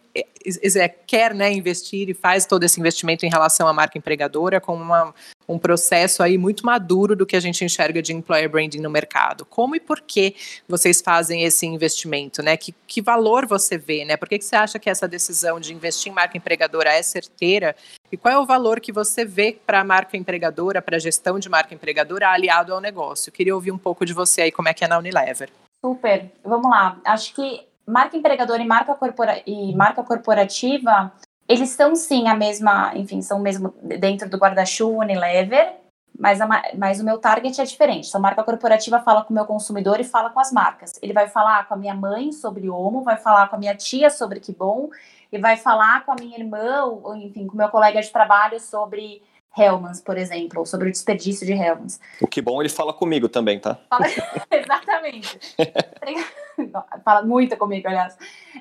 quer 1.06 1.34
né, 1.34 1.52
investir 1.52 2.10
e 2.10 2.14
faz 2.14 2.46
todo 2.46 2.64
esse 2.64 2.80
investimento 2.80 3.26
em 3.26 3.30
relação 3.30 3.68
à 3.68 3.74
marca 3.74 3.98
empregadora 3.98 4.62
com 4.62 4.74
uma, 4.74 5.14
um 5.48 5.58
processo 5.58 6.22
aí 6.22 6.38
muito 6.38 6.66
maduro 6.66 7.16
do 7.16 7.26
que 7.26 7.36
a 7.36 7.40
gente 7.40 7.64
enxerga 7.64 8.02
de 8.02 8.14
employer 8.14 8.50
branding 8.50 8.80
no 8.80 8.90
mercado. 8.90 9.46
Como 9.46 9.76
e 9.76 9.80
por 9.80 10.02
que 10.02 10.36
vocês 10.68 11.02
fazem 11.02 11.44
esse 11.44 11.66
investimento, 11.66 12.42
né? 12.42 12.58
Que, 12.58 12.74
que 12.86 13.02
valor 13.02 13.46
você 13.46 13.78
vê, 13.78 14.04
né? 14.06 14.18
Por 14.18 14.28
que, 14.28 14.38
que 14.38 14.46
você 14.46 14.56
acha 14.56 14.80
que 14.80 14.90
essa 14.90 15.08
decisão 15.08 15.60
de 15.60 15.74
investir 15.74 16.12
em 16.12 16.16
marca 16.16 16.38
empregadora 16.38 16.92
é 16.92 17.02
certeira? 17.02 17.76
E 18.12 18.18
qual 18.18 18.34
é 18.34 18.40
o 18.40 18.46
valor 18.46 18.80
que 18.80 18.92
você 18.92 19.26
vê 19.26 19.58
para 19.66 19.82
a 19.82 19.84
marca 19.84 20.18
empregadora, 20.18 20.82
para 20.82 20.98
a 20.98 21.00
gestão 21.00 21.40
de 21.40 21.50
marca 21.50 21.74
empregadora 21.74 22.30
aliado 22.30 22.74
ao 22.74 22.82
negócio? 22.82 23.32
Queria 23.32 23.56
ouvir 23.56 23.72
um 23.72 23.78
pouco 23.78 24.06
de 24.06 24.14
você 24.14 24.44
aí, 24.44 24.52
como 24.52 24.70
é 24.70 24.74
que 24.74 24.84
é 24.84 24.88
na 24.88 24.98
Unilever. 24.98 25.50
Super, 25.84 26.32
vamos 26.44 26.70
lá. 26.70 27.00
Acho 27.06 27.34
que 27.34 27.68
marca 27.88 28.18
empregadora 28.18 28.62
e 28.62 28.68
marca, 28.68 28.94
corpora 28.94 29.42
e 29.46 29.76
marca 29.76 30.04
corporativa 30.04 31.12
eles 31.48 31.70
são 31.70 31.96
sim 31.96 32.28
a 32.28 32.36
mesma, 32.36 32.92
enfim, 32.96 33.22
são 33.22 33.40
mesmo 33.40 33.74
dentro 33.82 34.30
do 34.30 34.38
guarda-chuva 34.38 35.00
Unilever, 35.00 35.76
mas, 36.20 36.42
a, 36.42 36.48
mas 36.78 37.00
o 37.00 37.06
meu 37.06 37.20
target 37.20 37.62
é 37.62 37.64
diferente. 37.64 38.10
Então, 38.10 38.20
a 38.20 38.22
marca 38.22 38.44
corporativa 38.44 39.00
fala 39.00 39.24
com 39.24 39.32
o 39.32 39.34
meu 39.34 39.46
consumidor 39.46 40.00
e 40.00 40.04
fala 40.04 40.30
com 40.30 40.40
as 40.40 40.52
marcas. 40.52 40.94
Ele 41.02 41.14
vai 41.14 41.30
falar 41.30 41.68
com 41.68 41.76
a 41.76 41.78
minha 41.78 41.94
mãe 41.94 42.32
sobre 42.32 42.70
Omo, 42.70 43.02
vai 43.02 43.18
falar 43.18 43.48
com 43.48 43.56
a 43.56 43.60
minha 43.60 43.76
tia 43.76 44.10
sobre 44.10 44.40
Que 44.40 44.52
Bom, 44.52 44.90
e 45.32 45.38
vai 45.38 45.56
falar 45.56 46.06
com 46.06 46.12
a 46.12 46.16
minha 46.16 46.38
irmã, 46.38 46.84
ou, 46.84 47.16
enfim, 47.16 47.48
com 47.48 47.54
o 47.54 47.58
meu 47.58 47.70
colega 47.70 48.02
de 48.02 48.12
trabalho 48.12 48.60
sobre 48.60 49.22
Hellmans, 49.58 50.02
por 50.02 50.18
exemplo, 50.18 50.60
ou 50.60 50.66
sobre 50.66 50.90
o 50.90 50.92
desperdício 50.92 51.46
de 51.46 51.54
Hellmans. 51.54 52.00
O 52.22 52.28
Que 52.28 52.42
Bom 52.42 52.62
ele 52.62 52.70
fala 52.70 52.94
comigo 52.94 53.28
também, 53.28 53.60
tá? 53.60 53.78
Fala... 53.90 54.06
Exatamente. 54.52 55.40
fala 57.04 57.22
muito 57.24 57.56
comigo, 57.58 57.88
aliás. 57.88 58.18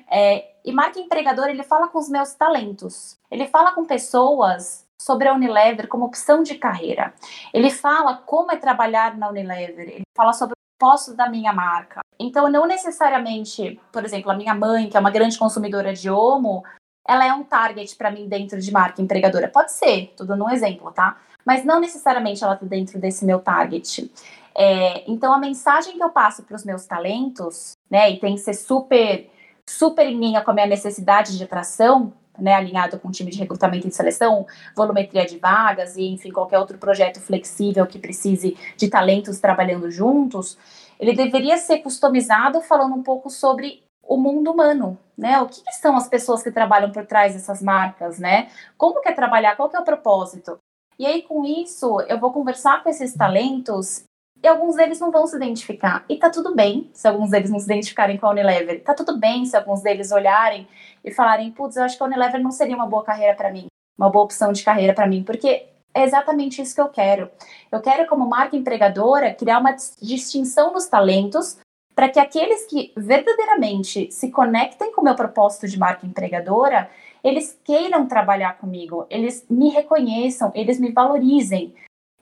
É, 0.09 0.51
e 0.65 0.71
marca 0.71 0.99
empregador, 0.99 1.47
ele 1.47 1.63
fala 1.63 1.87
com 1.87 1.99
os 1.99 2.09
meus 2.09 2.33
talentos. 2.33 3.17
Ele 3.29 3.47
fala 3.47 3.71
com 3.73 3.85
pessoas 3.85 4.85
sobre 4.99 5.27
a 5.27 5.33
Unilever 5.33 5.87
como 5.87 6.05
opção 6.05 6.43
de 6.43 6.55
carreira. 6.55 7.13
Ele 7.53 7.69
fala 7.69 8.17
como 8.25 8.51
é 8.51 8.57
trabalhar 8.57 9.15
na 9.17 9.29
Unilever. 9.29 9.87
Ele 9.87 10.03
fala 10.15 10.33
sobre 10.33 10.53
o 10.53 10.79
propósito 10.79 11.15
da 11.15 11.29
minha 11.29 11.53
marca. 11.53 12.01
Então, 12.19 12.49
não 12.49 12.65
necessariamente, 12.65 13.79
por 13.91 14.03
exemplo, 14.03 14.31
a 14.31 14.35
minha 14.35 14.55
mãe, 14.55 14.89
que 14.89 14.97
é 14.97 14.99
uma 14.99 15.11
grande 15.11 15.37
consumidora 15.37 15.93
de 15.93 16.09
Omo, 16.09 16.63
ela 17.07 17.25
é 17.25 17.33
um 17.33 17.43
target 17.43 17.95
para 17.95 18.11
mim 18.11 18.27
dentro 18.27 18.59
de 18.59 18.71
marca 18.71 19.01
empregadora. 19.01 19.47
Pode 19.47 19.71
ser, 19.71 20.13
tô 20.17 20.25
dando 20.25 20.43
um 20.43 20.49
exemplo, 20.49 20.91
tá? 20.91 21.17
Mas 21.45 21.63
não 21.63 21.79
necessariamente 21.79 22.43
ela 22.43 22.55
está 22.55 22.65
dentro 22.65 22.99
desse 22.99 23.23
meu 23.23 23.39
target. 23.39 24.11
É, 24.53 25.09
então, 25.09 25.31
a 25.31 25.37
mensagem 25.37 25.95
que 25.95 26.03
eu 26.03 26.09
passo 26.09 26.43
para 26.43 26.55
os 26.55 26.65
meus 26.65 26.85
talentos, 26.85 27.77
né, 27.89 28.11
e 28.11 28.19
tem 28.19 28.35
que 28.35 28.41
ser 28.41 28.53
super, 28.53 29.29
super 29.65 30.05
em 30.05 30.19
linha 30.19 30.41
com 30.41 30.51
a 30.51 30.53
minha 30.53 30.65
necessidade 30.65 31.37
de 31.37 31.43
atração, 31.43 32.11
né, 32.37 32.53
alinhado 32.53 32.99
com 32.99 33.07
o 33.07 33.11
time 33.11 33.31
de 33.31 33.37
recrutamento 33.37 33.87
e 33.87 33.91
seleção, 33.91 34.45
volumetria 34.75 35.25
de 35.25 35.37
vagas 35.37 35.95
e, 35.95 36.07
enfim, 36.07 36.31
qualquer 36.31 36.59
outro 36.59 36.77
projeto 36.77 37.19
flexível 37.19 37.85
que 37.85 37.97
precise 37.97 38.57
de 38.75 38.89
talentos 38.89 39.39
trabalhando 39.39 39.89
juntos, 39.89 40.57
ele 40.99 41.13
deveria 41.13 41.57
ser 41.57 41.79
customizado 41.79 42.61
falando 42.61 42.95
um 42.95 43.03
pouco 43.03 43.29
sobre 43.29 43.83
o 44.07 44.17
mundo 44.17 44.51
humano, 44.51 44.97
né? 45.17 45.39
O 45.41 45.47
que, 45.47 45.63
que, 45.63 45.73
são 45.73 45.95
as 45.95 46.07
pessoas 46.07 46.41
que 46.41 46.51
trabalham 46.51 46.91
por 46.91 47.05
trás 47.05 47.33
dessas 47.33 47.61
marcas, 47.61 48.19
né? 48.19 48.49
Como 48.77 49.01
que 49.01 49.09
é 49.09 49.11
trabalhar? 49.11 49.55
Qual 49.55 49.69
que 49.69 49.75
é 49.75 49.79
o 49.79 49.85
propósito? 49.85 50.57
E 50.97 51.05
aí, 51.05 51.21
com 51.21 51.45
isso, 51.45 52.01
eu 52.01 52.19
vou 52.19 52.31
conversar 52.31 52.81
com 52.81 52.89
esses 52.89 53.13
talentos 53.13 54.03
e 54.41 54.47
alguns 54.47 54.75
deles 54.75 54.99
não 54.99 55.11
vão 55.11 55.27
se 55.27 55.35
identificar. 55.35 56.05
E 56.07 56.17
tá 56.17 56.29
tudo 56.29 56.55
bem 56.55 56.89
se 56.93 57.07
alguns 57.07 57.31
deles 57.31 57.49
não 57.49 57.59
se 57.59 57.65
identificarem 57.65 58.17
com 58.17 58.25
a 58.27 58.31
Unilever. 58.31 58.83
Tá 58.83 58.93
tudo 58.93 59.17
bem 59.17 59.45
se 59.45 59.55
alguns 59.55 59.81
deles 59.81 60.11
olharem 60.11 60.67
e 61.03 61.11
falarem, 61.11 61.51
putz, 61.51 61.75
eu 61.75 61.83
acho 61.83 61.97
que 61.97 62.03
a 62.03 62.05
Unilever 62.05 62.41
não 62.41 62.51
seria 62.51 62.75
uma 62.75 62.87
boa 62.87 63.03
carreira 63.03 63.35
para 63.35 63.51
mim, 63.51 63.67
uma 63.97 64.09
boa 64.09 64.25
opção 64.25 64.51
de 64.51 64.63
carreira 64.63 64.93
para 64.93 65.07
mim, 65.07 65.23
porque 65.23 65.67
é 65.93 66.03
exatamente 66.03 66.61
isso 66.61 66.75
que 66.75 66.81
eu 66.81 66.89
quero. 66.89 67.29
Eu 67.71 67.81
quero, 67.81 68.07
como 68.07 68.27
marca 68.27 68.55
empregadora, 68.55 69.33
criar 69.33 69.59
uma 69.59 69.75
distinção 69.99 70.71
nos 70.71 70.85
talentos 70.85 71.57
para 71.97 72.09
que 72.09 72.19
aqueles 72.19 72.67
que 72.67 72.93
verdadeiramente 72.95 74.11
se 74.11 74.29
conectem 74.29 74.93
com 74.93 75.01
o 75.01 75.03
meu 75.03 75.15
propósito 75.15 75.67
de 75.67 75.79
marca 75.79 76.05
empregadora, 76.05 76.91
eles 77.23 77.59
queiram 77.63 78.07
trabalhar 78.07 78.59
comigo, 78.59 79.07
eles 79.09 79.43
me 79.49 79.69
reconheçam, 79.69 80.51
eles 80.53 80.79
me 80.79 80.91
valorizem. 80.91 81.73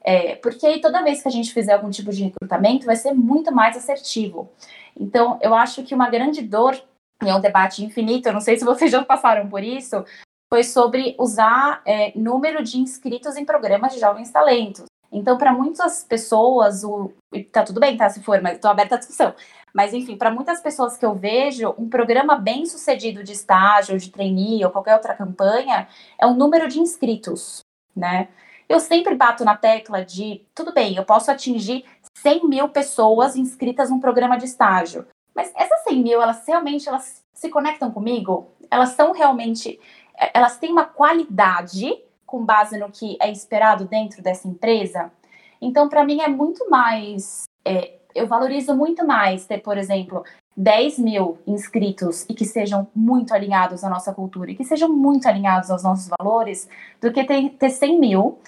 É, 0.02 0.36
porque 0.36 0.66
aí 0.66 0.80
toda 0.80 1.04
vez 1.04 1.20
que 1.20 1.28
a 1.28 1.30
gente 1.30 1.52
fizer 1.52 1.74
algum 1.74 1.90
tipo 1.90 2.10
de 2.10 2.24
recrutamento, 2.24 2.86
vai 2.86 2.96
ser 2.96 3.12
muito 3.12 3.54
mais 3.54 3.76
assertivo. 3.76 4.50
Então, 4.98 5.38
eu 5.42 5.54
acho 5.54 5.82
que 5.82 5.94
uma 5.94 6.08
grande 6.08 6.40
dor, 6.40 6.74
e 7.22 7.28
é 7.28 7.34
um 7.34 7.40
debate 7.40 7.84
infinito, 7.84 8.30
eu 8.30 8.32
não 8.32 8.40
sei 8.40 8.56
se 8.56 8.64
vocês 8.64 8.90
já 8.90 9.04
passaram 9.04 9.46
por 9.46 9.62
isso, 9.62 10.06
foi 10.50 10.64
sobre 10.64 11.14
usar 11.18 11.82
é, 11.84 12.18
número 12.18 12.62
de 12.62 12.78
inscritos 12.78 13.36
em 13.36 13.44
programas 13.44 13.92
de 13.92 14.00
jovens 14.00 14.30
talentos. 14.30 14.86
Então, 15.12 15.38
para 15.38 15.52
muitas 15.52 16.04
pessoas, 16.04 16.82
o, 16.84 17.12
tá 17.52 17.62
tudo 17.62 17.80
bem, 17.80 17.96
tá? 17.96 18.08
Se 18.08 18.22
for, 18.22 18.40
mas 18.40 18.54
estou 18.54 18.70
aberta 18.70 18.96
à 18.96 18.98
discussão. 18.98 19.34
Mas, 19.76 19.92
enfim, 19.92 20.16
para 20.16 20.30
muitas 20.30 20.62
pessoas 20.62 20.96
que 20.96 21.04
eu 21.04 21.14
vejo, 21.14 21.74
um 21.76 21.86
programa 21.86 22.34
bem 22.34 22.64
sucedido 22.64 23.22
de 23.22 23.32
estágio, 23.32 23.98
de 23.98 24.10
trainee 24.10 24.64
ou 24.64 24.70
qualquer 24.70 24.94
outra 24.94 25.12
campanha 25.12 25.86
é 26.18 26.26
o 26.26 26.32
número 26.32 26.66
de 26.66 26.80
inscritos, 26.80 27.60
né? 27.94 28.28
Eu 28.66 28.80
sempre 28.80 29.14
bato 29.14 29.44
na 29.44 29.54
tecla 29.54 30.02
de, 30.02 30.46
tudo 30.54 30.72
bem, 30.72 30.96
eu 30.96 31.04
posso 31.04 31.30
atingir 31.30 31.84
100 32.14 32.48
mil 32.48 32.70
pessoas 32.70 33.36
inscritas 33.36 33.90
num 33.90 34.00
programa 34.00 34.38
de 34.38 34.46
estágio, 34.46 35.06
mas 35.34 35.52
essas 35.54 35.82
100 35.82 36.02
mil, 36.02 36.22
elas 36.22 36.42
realmente 36.46 36.88
elas 36.88 37.22
se 37.34 37.50
conectam 37.50 37.90
comigo? 37.90 38.48
Elas 38.70 38.92
são 38.92 39.12
realmente, 39.12 39.78
é, 40.18 40.30
elas 40.32 40.56
têm 40.56 40.72
uma 40.72 40.86
qualidade 40.86 42.02
com 42.24 42.42
base 42.42 42.78
no 42.78 42.90
que 42.90 43.18
é 43.20 43.30
esperado 43.30 43.84
dentro 43.84 44.22
dessa 44.22 44.48
empresa? 44.48 45.12
Então, 45.60 45.86
para 45.86 46.02
mim, 46.02 46.22
é 46.22 46.28
muito 46.28 46.70
mais. 46.70 47.42
É, 47.62 47.95
eu 48.16 48.26
valorizo 48.26 48.74
muito 48.74 49.06
mais 49.06 49.46
ter, 49.46 49.58
por 49.58 49.76
exemplo, 49.76 50.24
10 50.56 50.98
mil 50.98 51.38
inscritos 51.46 52.24
e 52.28 52.34
que 52.34 52.44
sejam 52.44 52.88
muito 52.94 53.34
alinhados 53.34 53.84
à 53.84 53.90
nossa 53.90 54.12
cultura 54.14 54.50
e 54.50 54.56
que 54.56 54.64
sejam 54.64 54.88
muito 54.88 55.28
alinhados 55.28 55.70
aos 55.70 55.82
nossos 55.82 56.08
valores, 56.18 56.68
do 57.00 57.12
que 57.12 57.24
ter, 57.24 57.50
ter 57.50 57.70
100 57.70 58.00
mil, 58.00 58.38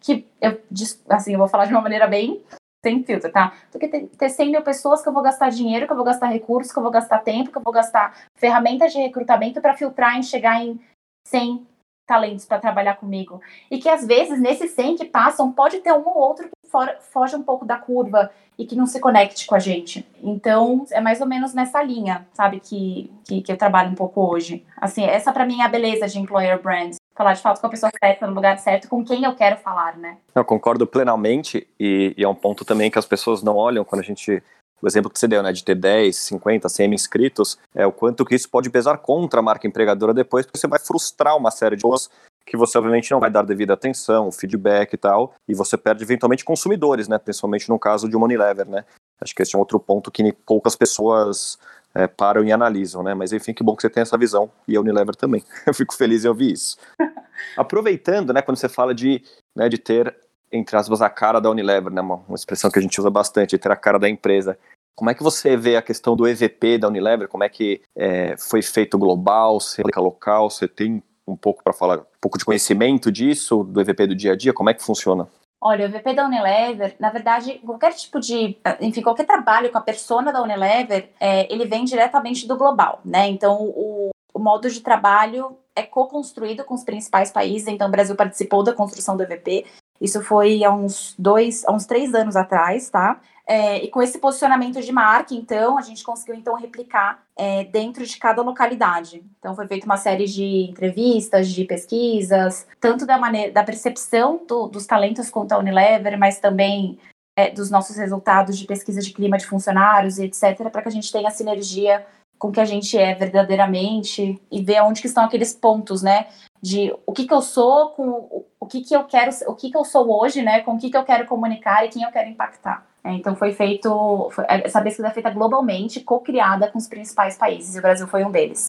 que 0.00 0.26
eu, 0.40 0.60
assim, 1.08 1.32
eu 1.32 1.38
vou 1.38 1.48
falar 1.48 1.66
de 1.66 1.72
uma 1.72 1.82
maneira 1.82 2.06
bem 2.06 2.40
sem 2.84 3.02
filtro, 3.02 3.32
tá? 3.32 3.52
Do 3.72 3.80
que 3.80 3.88
ter, 3.88 4.06
ter 4.06 4.28
100 4.28 4.52
mil 4.52 4.62
pessoas 4.62 5.02
que 5.02 5.08
eu 5.08 5.12
vou 5.12 5.22
gastar 5.22 5.50
dinheiro, 5.50 5.86
que 5.86 5.92
eu 5.92 5.96
vou 5.96 6.04
gastar 6.04 6.28
recursos, 6.28 6.72
que 6.72 6.78
eu 6.78 6.82
vou 6.82 6.92
gastar 6.92 7.18
tempo, 7.18 7.50
que 7.50 7.58
eu 7.58 7.62
vou 7.62 7.72
gastar 7.72 8.14
ferramentas 8.36 8.92
de 8.92 9.00
recrutamento 9.00 9.60
para 9.60 9.74
filtrar 9.74 10.20
e 10.20 10.22
chegar 10.22 10.62
em 10.62 10.78
100 11.26 11.66
talentos 12.06 12.44
para 12.44 12.60
trabalhar 12.60 12.94
comigo. 12.94 13.40
E 13.68 13.78
que 13.78 13.88
às 13.88 14.06
vezes, 14.06 14.40
nesses 14.40 14.70
100 14.70 14.96
que 14.96 15.04
passam, 15.04 15.50
pode 15.50 15.80
ter 15.80 15.92
um 15.92 16.06
ou 16.06 16.16
outro 16.16 16.48
for, 16.70 16.88
foge 17.12 17.36
um 17.36 17.42
pouco 17.42 17.64
da 17.64 17.76
curva 17.78 18.30
e 18.58 18.64
que 18.64 18.76
não 18.76 18.86
se 18.86 19.00
conecte 19.00 19.46
com 19.46 19.54
a 19.54 19.58
gente. 19.58 20.06
Então, 20.22 20.86
é 20.90 21.00
mais 21.00 21.20
ou 21.20 21.26
menos 21.26 21.52
nessa 21.52 21.82
linha, 21.82 22.26
sabe, 22.32 22.60
que, 22.60 23.12
que, 23.24 23.42
que 23.42 23.52
eu 23.52 23.56
trabalho 23.56 23.90
um 23.90 23.94
pouco 23.94 24.20
hoje. 24.20 24.64
Assim, 24.76 25.04
essa 25.04 25.32
para 25.32 25.44
mim 25.44 25.60
é 25.60 25.64
a 25.64 25.68
beleza 25.68 26.08
de 26.08 26.18
employer 26.18 26.60
brand. 26.60 26.94
Falar 27.14 27.34
de 27.34 27.42
fato 27.42 27.60
com 27.60 27.66
a 27.66 27.70
pessoa 27.70 27.90
certa, 28.02 28.26
no 28.26 28.34
lugar 28.34 28.58
certo, 28.58 28.88
com 28.88 29.04
quem 29.04 29.24
eu 29.24 29.34
quero 29.34 29.56
falar, 29.56 29.96
né? 29.96 30.18
Eu 30.34 30.44
concordo 30.44 30.86
plenamente 30.86 31.66
e, 31.78 32.14
e 32.16 32.24
é 32.24 32.28
um 32.28 32.34
ponto 32.34 32.64
também 32.64 32.90
que 32.90 32.98
as 32.98 33.06
pessoas 33.06 33.42
não 33.42 33.56
olham 33.56 33.84
quando 33.84 34.00
a 34.00 34.04
gente 34.04 34.42
o 34.80 34.86
exemplo 34.86 35.10
que 35.10 35.18
você 35.18 35.26
deu, 35.26 35.42
né, 35.42 35.52
de 35.52 35.64
ter 35.64 35.74
10, 35.74 36.14
50, 36.14 36.68
100 36.68 36.94
inscritos, 36.94 37.58
é 37.74 37.86
o 37.86 37.92
quanto 37.92 38.26
que 38.26 38.34
isso 38.34 38.48
pode 38.48 38.68
pesar 38.68 38.98
contra 38.98 39.40
a 39.40 39.42
marca 39.42 39.66
empregadora 39.66 40.12
depois, 40.12 40.44
porque 40.44 40.58
você 40.58 40.66
vai 40.66 40.78
frustrar 40.78 41.34
uma 41.34 41.50
série 41.50 41.76
de 41.76 41.82
pessoas 41.82 42.10
que 42.46 42.56
você 42.56 42.78
obviamente 42.78 43.10
não 43.10 43.18
vai 43.18 43.30
dar 43.30 43.42
devida 43.42 43.74
atenção, 43.74 44.30
feedback 44.30 44.92
e 44.92 44.96
tal, 44.96 45.34
e 45.48 45.54
você 45.54 45.76
perde 45.76 46.04
eventualmente 46.04 46.44
consumidores, 46.44 47.08
né, 47.08 47.18
principalmente 47.18 47.68
no 47.68 47.78
caso 47.78 48.08
de 48.08 48.16
uma 48.16 48.24
Unilever, 48.24 48.68
né. 48.68 48.84
Acho 49.20 49.34
que 49.34 49.42
esse 49.42 49.54
é 49.54 49.58
um 49.58 49.60
outro 49.60 49.80
ponto 49.80 50.10
que 50.10 50.32
poucas 50.32 50.76
pessoas 50.76 51.58
é, 51.94 52.06
param 52.06 52.44
e 52.44 52.52
analisam, 52.52 53.02
né, 53.02 53.14
mas 53.14 53.32
enfim, 53.32 53.52
que 53.52 53.64
bom 53.64 53.74
que 53.74 53.82
você 53.82 53.90
tem 53.90 54.02
essa 54.02 54.16
visão, 54.16 54.50
e 54.68 54.76
a 54.76 54.80
Unilever 54.80 55.16
também. 55.16 55.42
Eu 55.66 55.74
fico 55.74 55.94
feliz 55.94 56.24
em 56.24 56.28
ouvir 56.28 56.52
isso. 56.52 56.78
Aproveitando, 57.56 58.32
né, 58.32 58.40
quando 58.40 58.56
você 58.56 58.68
fala 58.68 58.94
de, 58.94 59.22
né, 59.54 59.68
de 59.68 59.78
ter 59.78 60.14
entre 60.52 60.76
aspas, 60.76 61.02
a 61.02 61.10
cara 61.10 61.40
da 61.40 61.50
Unilever, 61.50 61.92
né? 61.92 62.00
Uma, 62.00 62.16
uma 62.28 62.34
expressão 62.34 62.70
que 62.70 62.78
a 62.78 62.82
gente 62.82 62.98
usa 63.00 63.10
bastante, 63.10 63.58
ter 63.58 63.70
a 63.70 63.76
cara 63.76 63.98
da 63.98 64.08
empresa. 64.08 64.58
Como 64.94 65.10
é 65.10 65.14
que 65.14 65.22
você 65.22 65.56
vê 65.56 65.76
a 65.76 65.82
questão 65.82 66.16
do 66.16 66.26
EVP 66.26 66.78
da 66.78 66.88
Unilever? 66.88 67.28
Como 67.28 67.44
é 67.44 67.48
que 67.48 67.82
é, 67.94 68.36
foi 68.38 68.62
feito 68.62 68.96
global, 68.96 69.60
se 69.60 69.82
é 69.82 70.00
local? 70.00 70.48
Você 70.48 70.66
tem 70.66 71.02
um 71.26 71.36
pouco 71.36 71.62
para 71.62 71.72
falar, 71.72 72.02
pouco 72.26 72.38
de 72.38 72.44
conhecimento 72.44 73.12
disso, 73.12 73.62
do 73.62 73.80
EVP 73.80 74.08
do 74.08 74.14
dia 74.16 74.32
a 74.32 74.36
dia? 74.36 74.52
Como 74.52 74.68
é 74.68 74.74
que 74.74 74.82
funciona? 74.82 75.28
Olha, 75.60 75.86
o 75.86 75.88
EVP 75.88 76.12
da 76.12 76.26
Unilever, 76.26 76.96
na 76.98 77.08
verdade, 77.08 77.60
qualquer 77.64 77.92
tipo 77.94 78.18
de, 78.18 78.58
enfim, 78.80 79.00
qualquer 79.00 79.24
trabalho 79.24 79.70
com 79.70 79.78
a 79.78 79.80
persona 79.80 80.32
da 80.32 80.42
Unilever, 80.42 81.10
é, 81.20 81.52
ele 81.52 81.66
vem 81.66 81.84
diretamente 81.84 82.46
do 82.46 82.56
global, 82.56 83.00
né? 83.04 83.28
Então, 83.28 83.62
o, 83.62 84.10
o 84.34 84.38
modo 84.40 84.68
de 84.68 84.80
trabalho 84.80 85.56
é 85.74 85.82
co-construído 85.82 86.64
com 86.64 86.74
os 86.74 86.82
principais 86.82 87.30
países, 87.30 87.68
então 87.68 87.86
o 87.86 87.90
Brasil 87.90 88.16
participou 88.16 88.64
da 88.64 88.74
construção 88.74 89.16
do 89.16 89.22
EVP, 89.22 89.64
isso 90.00 90.22
foi 90.22 90.64
há 90.64 90.72
uns 90.72 91.14
dois, 91.16 91.64
há 91.64 91.72
uns 91.72 91.86
três 91.86 92.12
anos 92.12 92.34
atrás, 92.34 92.90
tá? 92.90 93.20
É, 93.46 93.82
e 93.84 93.88
com 93.88 94.02
esse 94.02 94.18
posicionamento 94.18 94.80
de 94.80 94.92
marca, 94.92 95.32
então, 95.32 95.78
a 95.78 95.82
gente 95.82 96.02
conseguiu 96.02 96.34
então 96.34 96.56
replicar 96.56 97.24
é, 97.36 97.64
dentro 97.64 98.04
de 98.06 98.16
cada 98.16 98.42
localidade. 98.42 99.22
Então, 99.38 99.54
foi 99.54 99.68
feita 99.68 99.84
uma 99.84 99.96
série 99.96 100.26
de 100.26 100.66
entrevistas, 100.70 101.48
de 101.48 101.64
pesquisas, 101.64 102.66
tanto 102.80 103.04
da 103.04 103.18
maneira 103.18 103.52
da 103.52 103.62
percepção 103.62 104.40
do, 104.46 104.66
dos 104.68 104.86
talentos 104.86 105.30
quanto 105.30 105.52
a 105.52 105.58
Unilever, 105.58 106.18
mas 106.18 106.38
também 106.38 106.98
é, 107.36 107.50
dos 107.50 107.70
nossos 107.70 107.96
resultados 107.96 108.58
de 108.58 108.66
pesquisa 108.66 109.00
de 109.00 109.12
clima 109.12 109.36
de 109.36 109.46
funcionários 109.46 110.18
e 110.18 110.24
etc, 110.24 110.70
para 110.70 110.82
que 110.82 110.88
a 110.88 110.92
gente 110.92 111.12
tenha 111.12 111.30
sinergia 111.30 112.04
com 112.38 112.48
o 112.48 112.52
que 112.52 112.60
a 112.60 112.64
gente 112.64 112.96
é 112.98 113.14
verdadeiramente 113.14 114.40
e 114.50 114.62
ver 114.62 114.82
onde 114.82 115.00
que 115.00 115.06
estão 115.06 115.24
aqueles 115.24 115.52
pontos, 115.52 116.02
né? 116.02 116.26
De 116.62 116.94
o 117.06 117.12
que 117.12 117.26
que 117.26 117.34
eu 117.34 117.42
sou, 117.42 117.90
com 117.90 118.44
o 118.58 118.66
que 118.66 118.80
que 118.80 118.94
eu 118.94 119.04
quero, 119.04 119.30
o 119.46 119.54
que 119.54 119.70
que 119.70 119.76
eu 119.76 119.84
sou 119.84 120.10
hoje, 120.20 120.42
né? 120.42 120.60
Com 120.60 120.74
o 120.74 120.78
que 120.78 120.90
que 120.90 120.96
eu 120.96 121.04
quero 121.04 121.26
comunicar 121.26 121.84
e 121.84 121.88
quem 121.88 122.02
eu 122.02 122.10
quero 122.10 122.28
impactar. 122.28 122.86
É, 123.06 123.12
então 123.12 123.36
foi 123.36 123.52
feito, 123.52 124.28
foi, 124.32 124.44
essa 124.48 124.82
pesquisa 124.82 125.06
é 125.06 125.12
feita 125.12 125.30
globalmente, 125.30 126.00
co-criada 126.00 126.66
com 126.68 126.76
os 126.76 126.88
principais 126.88 127.38
países, 127.38 127.76
e 127.76 127.78
o 127.78 127.82
Brasil 127.82 128.08
foi 128.08 128.24
um 128.24 128.32
deles. 128.32 128.66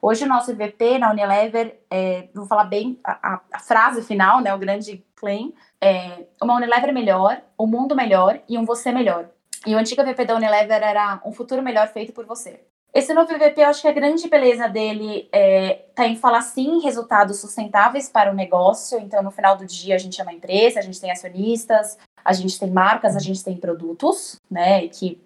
Hoje 0.00 0.24
o 0.24 0.28
nosso 0.28 0.52
EVP 0.52 0.96
na 0.98 1.10
Unilever, 1.10 1.80
é, 1.90 2.28
vou 2.32 2.46
falar 2.46 2.64
bem 2.64 3.00
a, 3.02 3.40
a, 3.52 3.58
frase 3.58 4.00
final, 4.02 4.40
né, 4.40 4.54
o 4.54 4.58
grande 4.58 5.04
claim, 5.16 5.52
é 5.80 6.24
uma 6.40 6.54
Unilever 6.54 6.94
melhor, 6.94 7.42
um 7.58 7.66
mundo 7.66 7.96
melhor 7.96 8.38
e 8.48 8.56
um 8.56 8.64
você 8.64 8.92
melhor. 8.92 9.28
E 9.66 9.74
o 9.74 9.78
antigo 9.78 10.02
EVP 10.02 10.24
da 10.24 10.36
Unilever 10.36 10.80
era 10.80 11.20
um 11.26 11.32
futuro 11.32 11.60
melhor 11.60 11.88
feito 11.88 12.12
por 12.12 12.24
você. 12.24 12.60
Esse 12.94 13.12
novo 13.12 13.32
MVP, 13.32 13.60
eu 13.60 13.66
acho 13.66 13.82
que 13.82 13.88
a 13.88 13.92
grande 13.92 14.28
beleza 14.28 14.68
dele 14.68 15.28
é, 15.32 15.86
tá 15.96 16.06
em 16.06 16.14
falar 16.14 16.42
sim 16.42 16.80
resultados 16.80 17.40
sustentáveis 17.40 18.08
para 18.08 18.30
o 18.30 18.34
negócio. 18.34 19.00
Então, 19.00 19.20
no 19.20 19.32
final 19.32 19.56
do 19.56 19.66
dia, 19.66 19.96
a 19.96 19.98
gente 19.98 20.20
é 20.20 20.22
uma 20.22 20.32
empresa, 20.32 20.78
a 20.78 20.82
gente 20.82 21.00
tem 21.00 21.10
acionistas, 21.10 21.98
a 22.24 22.32
gente 22.32 22.58
tem 22.58 22.70
marcas, 22.70 23.16
a 23.16 23.20
gente 23.20 23.44
tem 23.44 23.56
produtos, 23.56 24.40
né? 24.50 24.88
Que 24.88 25.20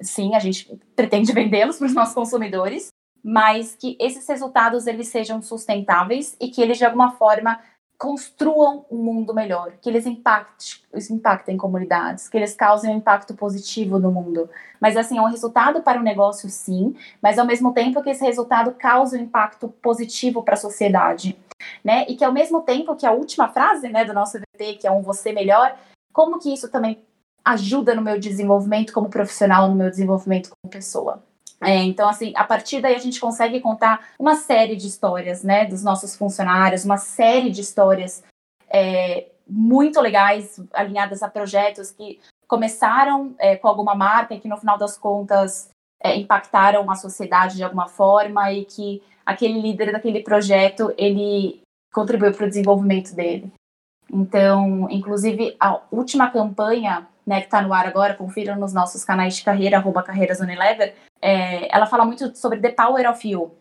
sim, 0.00 0.34
a 0.34 0.38
gente 0.38 0.78
pretende 0.94 1.32
vendê-los 1.34 1.78
para 1.78 1.86
os 1.86 1.94
nossos 1.94 2.14
consumidores, 2.14 2.88
mas 3.22 3.74
que 3.74 3.96
esses 4.00 4.26
resultados 4.28 4.86
eles 4.86 5.08
sejam 5.08 5.42
sustentáveis 5.42 6.36
e 6.40 6.48
que 6.48 6.62
eles 6.62 6.78
de 6.78 6.84
alguma 6.84 7.12
forma 7.12 7.58
construam 7.96 8.84
um 8.90 8.98
mundo 8.98 9.32
melhor, 9.32 9.72
que 9.80 9.88
eles 9.88 10.04
impactem, 10.04 10.82
impactem 11.10 11.56
comunidades, 11.56 12.28
que 12.28 12.36
eles 12.36 12.54
causem 12.54 12.90
um 12.90 12.98
impacto 12.98 13.34
positivo 13.34 13.98
no 13.98 14.10
mundo. 14.10 14.50
Mas 14.80 14.96
assim, 14.96 15.16
é 15.16 15.22
um 15.22 15.28
resultado 15.30 15.80
para 15.80 16.00
o 16.00 16.02
negócio, 16.02 16.48
sim, 16.50 16.94
mas 17.22 17.38
ao 17.38 17.46
mesmo 17.46 17.72
tempo 17.72 18.02
que 18.02 18.10
esse 18.10 18.24
resultado 18.24 18.72
cause 18.72 19.16
um 19.16 19.22
impacto 19.22 19.68
positivo 19.80 20.42
para 20.42 20.54
a 20.54 20.58
sociedade, 20.58 21.38
né? 21.82 22.04
E 22.08 22.16
que 22.16 22.24
ao 22.24 22.32
mesmo 22.32 22.62
tempo 22.62 22.96
que 22.96 23.06
a 23.06 23.12
última 23.12 23.48
frase, 23.48 23.88
né, 23.88 24.04
do 24.04 24.12
nosso 24.12 24.38
VT, 24.38 24.74
que 24.74 24.86
é 24.86 24.90
um 24.90 25.00
você 25.00 25.32
melhor, 25.32 25.74
como 26.14 26.38
que 26.38 26.54
isso 26.54 26.70
também 26.70 27.04
ajuda 27.44 27.94
no 27.94 28.00
meu 28.00 28.18
desenvolvimento 28.18 28.92
como 28.92 29.10
profissional, 29.10 29.68
no 29.68 29.74
meu 29.74 29.90
desenvolvimento 29.90 30.50
como 30.50 30.72
pessoa. 30.72 31.22
É, 31.60 31.76
então, 31.82 32.08
assim, 32.08 32.32
a 32.36 32.44
partir 32.44 32.80
daí 32.80 32.94
a 32.94 32.98
gente 32.98 33.20
consegue 33.20 33.60
contar 33.60 34.08
uma 34.18 34.34
série 34.34 34.76
de 34.76 34.86
histórias, 34.86 35.42
né, 35.42 35.66
dos 35.66 35.82
nossos 35.82 36.16
funcionários, 36.16 36.84
uma 36.84 36.96
série 36.96 37.50
de 37.50 37.60
histórias 37.60 38.22
é, 38.68 39.26
muito 39.48 40.00
legais, 40.00 40.60
alinhadas 40.72 41.22
a 41.22 41.28
projetos 41.28 41.90
que 41.90 42.20
começaram 42.46 43.34
é, 43.38 43.56
com 43.56 43.68
alguma 43.68 43.94
marca 43.94 44.34
e 44.34 44.40
que 44.40 44.48
no 44.48 44.56
final 44.56 44.78
das 44.78 44.96
contas 44.96 45.70
é, 46.02 46.16
impactaram 46.16 46.90
a 46.90 46.94
sociedade 46.94 47.56
de 47.56 47.64
alguma 47.64 47.88
forma 47.88 48.52
e 48.52 48.64
que 48.64 49.02
aquele 49.24 49.60
líder 49.60 49.92
daquele 49.92 50.22
projeto 50.22 50.92
ele 50.96 51.62
contribuiu 51.92 52.32
para 52.32 52.46
o 52.46 52.48
desenvolvimento 52.48 53.14
dele. 53.14 53.52
Então, 54.14 54.86
inclusive, 54.90 55.56
a 55.58 55.80
última 55.90 56.30
campanha 56.30 57.08
né, 57.26 57.40
que 57.40 57.46
está 57.46 57.60
no 57.62 57.72
ar 57.72 57.86
agora, 57.86 58.14
confiram 58.14 58.56
nos 58.56 58.72
nossos 58.72 59.04
canais 59.04 59.36
de 59.36 59.42
carreira, 59.42 59.78
arroba 59.78 60.02
Carreiras 60.02 60.40
Unilever, 60.40 60.94
é, 61.20 61.74
ela 61.74 61.86
fala 61.86 62.04
muito 62.04 62.36
sobre 62.36 62.60
The 62.60 62.70
Power 62.70 63.10
of 63.10 63.28
You. 63.28 63.52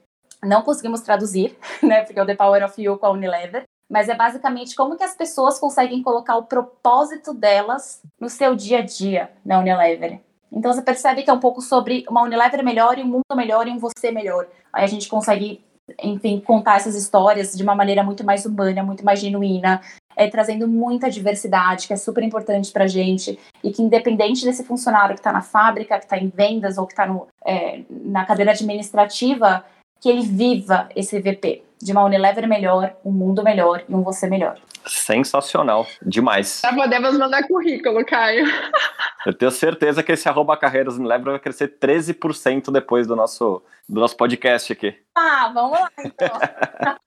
Não 0.43 0.61
conseguimos 0.61 1.01
traduzir, 1.01 1.57
né, 1.81 2.03
porque 2.03 2.19
é 2.19 2.23
o 2.23 2.25
The 2.25 2.35
Power 2.35 2.63
of 2.63 2.81
You 2.81 2.97
com 2.97 3.05
a 3.05 3.11
Unilever, 3.11 3.63
mas 3.89 4.09
é 4.09 4.15
basicamente 4.15 4.75
como 4.75 4.97
que 4.97 5.03
as 5.03 5.15
pessoas 5.15 5.59
conseguem 5.59 6.01
colocar 6.01 6.35
o 6.35 6.43
propósito 6.43 7.33
delas 7.33 8.01
no 8.19 8.29
seu 8.29 8.55
dia 8.55 8.79
a 8.79 8.81
dia 8.81 9.31
na 9.45 9.59
Unilever. 9.59 10.19
Então 10.51 10.71
você 10.71 10.81
percebe 10.81 11.23
que 11.23 11.29
é 11.29 11.33
um 11.33 11.39
pouco 11.39 11.61
sobre 11.61 12.05
uma 12.09 12.21
Unilever 12.21 12.63
melhor 12.63 12.97
e 12.97 13.03
um 13.03 13.07
mundo 13.07 13.35
melhor 13.35 13.67
e 13.67 13.71
um 13.71 13.79
você 13.79 14.11
melhor. 14.11 14.47
Aí 14.71 14.83
a 14.83 14.87
gente 14.87 15.07
consegue, 15.07 15.63
enfim, 16.01 16.39
contar 16.39 16.77
essas 16.77 16.95
histórias 16.95 17.55
de 17.55 17.63
uma 17.63 17.75
maneira 17.75 18.03
muito 18.03 18.23
mais 18.23 18.45
humana, 18.45 18.83
muito 18.83 19.03
mais 19.03 19.19
genuína, 19.19 19.81
é, 20.15 20.27
trazendo 20.29 20.67
muita 20.67 21.09
diversidade, 21.09 21.87
que 21.87 21.93
é 21.93 21.97
super 21.97 22.23
importante 22.23 22.71
para 22.71 22.85
a 22.85 22.87
gente, 22.87 23.37
e 23.63 23.71
que 23.71 23.81
independente 23.81 24.45
desse 24.45 24.63
funcionário 24.63 25.15
que 25.15 25.19
está 25.19 25.31
na 25.31 25.41
fábrica, 25.41 25.97
que 25.97 26.05
está 26.05 26.17
em 26.17 26.29
vendas 26.29 26.77
ou 26.77 26.85
que 26.85 26.93
está 26.93 27.07
é, 27.45 27.81
na 27.89 28.25
cadeira 28.25 28.51
administrativa, 28.51 29.65
que 29.99 30.09
ele 30.09 30.21
viva 30.21 30.89
esse 30.95 31.19
VP 31.19 31.63
de 31.83 31.91
uma 31.91 32.03
Unilever 32.03 32.47
melhor, 32.47 32.95
um 33.03 33.11
mundo 33.11 33.43
melhor 33.43 33.83
e 33.87 33.93
um 33.93 34.01
você 34.01 34.27
melhor. 34.27 34.57
Sensacional, 34.85 35.87
demais. 36.01 36.61
Já 36.61 36.73
podemos 36.73 37.17
mandar 37.17 37.47
currículo, 37.47 38.05
Caio. 38.05 38.45
Eu 39.25 39.33
tenho 39.33 39.51
certeza 39.51 40.03
que 40.03 40.11
esse 40.11 40.27
arroba 40.27 40.57
carreiras 40.57 40.97
Unilever 40.97 41.31
vai 41.31 41.39
crescer 41.39 41.79
13% 41.79 42.71
depois 42.71 43.07
do 43.07 43.15
nosso, 43.15 43.63
do 43.87 44.01
nosso 44.01 44.17
podcast 44.17 44.73
aqui. 44.73 44.95
Ah, 45.15 45.49
vamos 45.53 45.79
lá 45.79 45.89
então. 45.99 46.29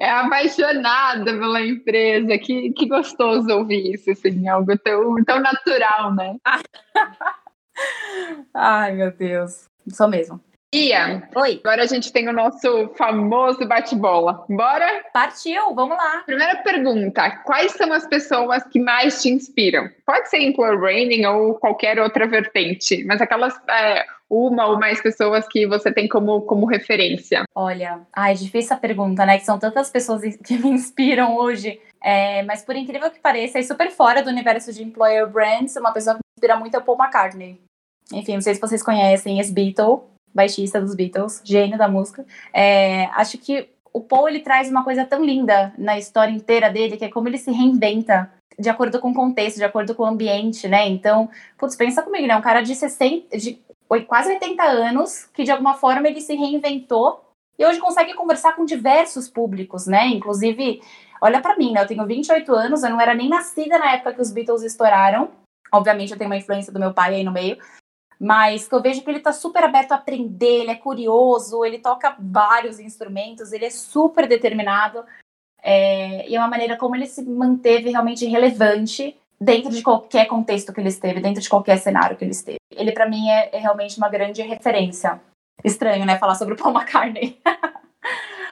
É 0.00 0.08
apaixonada 0.08 1.24
pela 1.24 1.60
empresa. 1.60 2.38
Que, 2.38 2.72
que 2.72 2.88
gostoso 2.88 3.50
ouvir 3.50 3.94
isso, 3.94 4.10
assim, 4.10 4.48
algo 4.48 4.78
tão, 4.78 5.22
tão 5.24 5.40
natural, 5.40 6.14
né? 6.14 6.36
Ai, 8.54 8.92
meu 8.92 9.12
Deus. 9.12 9.68
Sou 9.90 10.08
mesmo. 10.08 10.40
Ia, 10.74 11.22
Oi, 11.36 11.60
agora 11.64 11.84
a 11.84 11.86
gente 11.86 12.12
tem 12.12 12.28
o 12.28 12.32
nosso 12.32 12.88
famoso 12.96 13.64
bate-bola. 13.64 14.44
Bora? 14.48 15.04
partiu, 15.12 15.72
vamos 15.72 15.96
lá. 15.96 16.24
Primeira 16.26 16.56
pergunta: 16.64 17.30
quais 17.44 17.70
são 17.70 17.92
as 17.92 18.04
pessoas 18.08 18.64
que 18.64 18.80
mais 18.80 19.22
te 19.22 19.28
inspiram? 19.30 19.88
Pode 20.04 20.28
ser 20.28 20.38
employer 20.38 20.76
branding 20.76 21.24
ou 21.26 21.54
qualquer 21.54 22.00
outra 22.00 22.26
vertente, 22.26 23.04
mas 23.04 23.20
aquelas 23.20 23.54
é, 23.70 24.04
uma 24.28 24.66
ou 24.66 24.76
mais 24.76 25.00
pessoas 25.00 25.46
que 25.46 25.64
você 25.64 25.92
tem 25.92 26.08
como, 26.08 26.42
como 26.42 26.66
referência. 26.66 27.44
Olha, 27.54 28.00
ai, 28.12 28.34
difícil 28.34 28.74
a 28.74 28.80
pergunta, 28.80 29.24
né? 29.24 29.38
Que 29.38 29.44
são 29.44 29.60
tantas 29.60 29.90
pessoas 29.90 30.22
que 30.44 30.58
me 30.58 30.70
inspiram 30.70 31.36
hoje. 31.36 31.80
É, 32.02 32.42
mas 32.42 32.64
por 32.64 32.74
incrível 32.74 33.12
que 33.12 33.20
pareça, 33.20 33.60
é 33.60 33.62
super 33.62 33.92
fora 33.92 34.24
do 34.24 34.28
universo 34.28 34.72
de 34.72 34.82
employer 34.82 35.24
brands. 35.28 35.76
Uma 35.76 35.92
pessoa 35.92 36.16
que 36.16 36.20
me 36.20 36.32
inspira 36.36 36.56
muito 36.58 36.74
é 36.74 36.78
o 36.78 36.82
Paul 36.82 36.98
McCartney. 36.98 37.60
Enfim, 38.12 38.34
não 38.34 38.40
sei 38.40 38.56
se 38.56 38.60
vocês 38.60 38.82
conhecem 38.82 39.38
esse 39.38 39.52
Beatle, 39.52 40.13
baixista 40.34 40.80
dos 40.80 40.94
Beatles, 40.94 41.40
gênio 41.44 41.78
da 41.78 41.88
música. 41.88 42.26
É, 42.52 43.06
acho 43.12 43.38
que 43.38 43.68
o 43.92 44.00
Paul 44.00 44.28
ele 44.28 44.40
traz 44.40 44.68
uma 44.68 44.82
coisa 44.82 45.04
tão 45.04 45.24
linda 45.24 45.72
na 45.78 45.96
história 45.96 46.32
inteira 46.32 46.68
dele, 46.68 46.96
que 46.96 47.04
é 47.04 47.10
como 47.10 47.28
ele 47.28 47.38
se 47.38 47.52
reinventa 47.52 48.30
de 48.58 48.68
acordo 48.68 48.98
com 49.00 49.10
o 49.10 49.14
contexto, 49.14 49.56
de 49.56 49.64
acordo 49.64 49.94
com 49.94 50.02
o 50.02 50.06
ambiente, 50.06 50.68
né? 50.68 50.88
Então, 50.88 51.28
putz, 51.56 51.76
pensa 51.76 52.02
comigo, 52.02 52.26
né? 52.26 52.36
Um 52.36 52.42
cara 52.42 52.60
de 52.60 52.74
60, 52.74 53.36
de 53.36 53.60
quase 54.08 54.32
80 54.32 54.62
anos, 54.64 55.26
que 55.32 55.44
de 55.44 55.50
alguma 55.50 55.74
forma 55.74 56.08
ele 56.08 56.20
se 56.20 56.34
reinventou 56.34 57.24
e 57.58 57.64
hoje 57.64 57.78
consegue 57.78 58.14
conversar 58.14 58.54
com 58.56 58.64
diversos 58.64 59.28
públicos, 59.28 59.86
né? 59.86 60.06
Inclusive, 60.08 60.82
olha 61.20 61.40
para 61.40 61.56
mim, 61.56 61.72
né? 61.72 61.82
Eu 61.82 61.86
tenho 61.86 62.04
28 62.04 62.52
anos, 62.52 62.82
eu 62.82 62.90
não 62.90 63.00
era 63.00 63.14
nem 63.14 63.28
nascida 63.28 63.78
na 63.78 63.92
época 63.92 64.14
que 64.14 64.20
os 64.20 64.32
Beatles 64.32 64.62
estouraram. 64.62 65.30
Obviamente, 65.72 66.12
eu 66.12 66.18
tenho 66.18 66.30
uma 66.30 66.36
influência 66.36 66.72
do 66.72 66.80
meu 66.80 66.92
pai 66.92 67.14
aí 67.14 67.24
no 67.24 67.32
meio, 67.32 67.58
mas 68.20 68.68
que 68.68 68.74
eu 68.74 68.82
vejo 68.82 69.02
que 69.02 69.10
ele 69.10 69.20
tá 69.20 69.32
super 69.32 69.64
aberto 69.64 69.92
a 69.92 69.96
aprender, 69.96 70.62
ele 70.62 70.70
é 70.70 70.76
curioso, 70.76 71.64
ele 71.64 71.78
toca 71.78 72.16
vários 72.18 72.78
instrumentos, 72.78 73.52
ele 73.52 73.64
é 73.64 73.70
super 73.70 74.26
determinado. 74.28 75.04
É, 75.62 76.28
e 76.28 76.36
é 76.36 76.38
uma 76.38 76.48
maneira 76.48 76.76
como 76.76 76.94
ele 76.94 77.06
se 77.06 77.22
manteve 77.22 77.90
realmente 77.90 78.26
relevante 78.26 79.16
dentro 79.40 79.70
de 79.70 79.82
qualquer 79.82 80.26
contexto 80.26 80.72
que 80.72 80.80
ele 80.80 80.88
esteve, 80.88 81.20
dentro 81.20 81.42
de 81.42 81.48
qualquer 81.48 81.78
cenário 81.78 82.16
que 82.16 82.24
ele 82.24 82.32
esteve. 82.32 82.58
Ele, 82.70 82.92
para 82.92 83.08
mim, 83.08 83.28
é, 83.28 83.50
é, 83.52 83.58
realmente 83.58 83.98
uma 83.98 84.08
grande 84.08 84.42
referência. 84.42 85.20
Estranho, 85.62 86.04
né? 86.04 86.18
Falar 86.18 86.34
sobre 86.34 86.54
o 86.54 86.56
Paul 86.56 86.74
McCartney. 86.74 87.40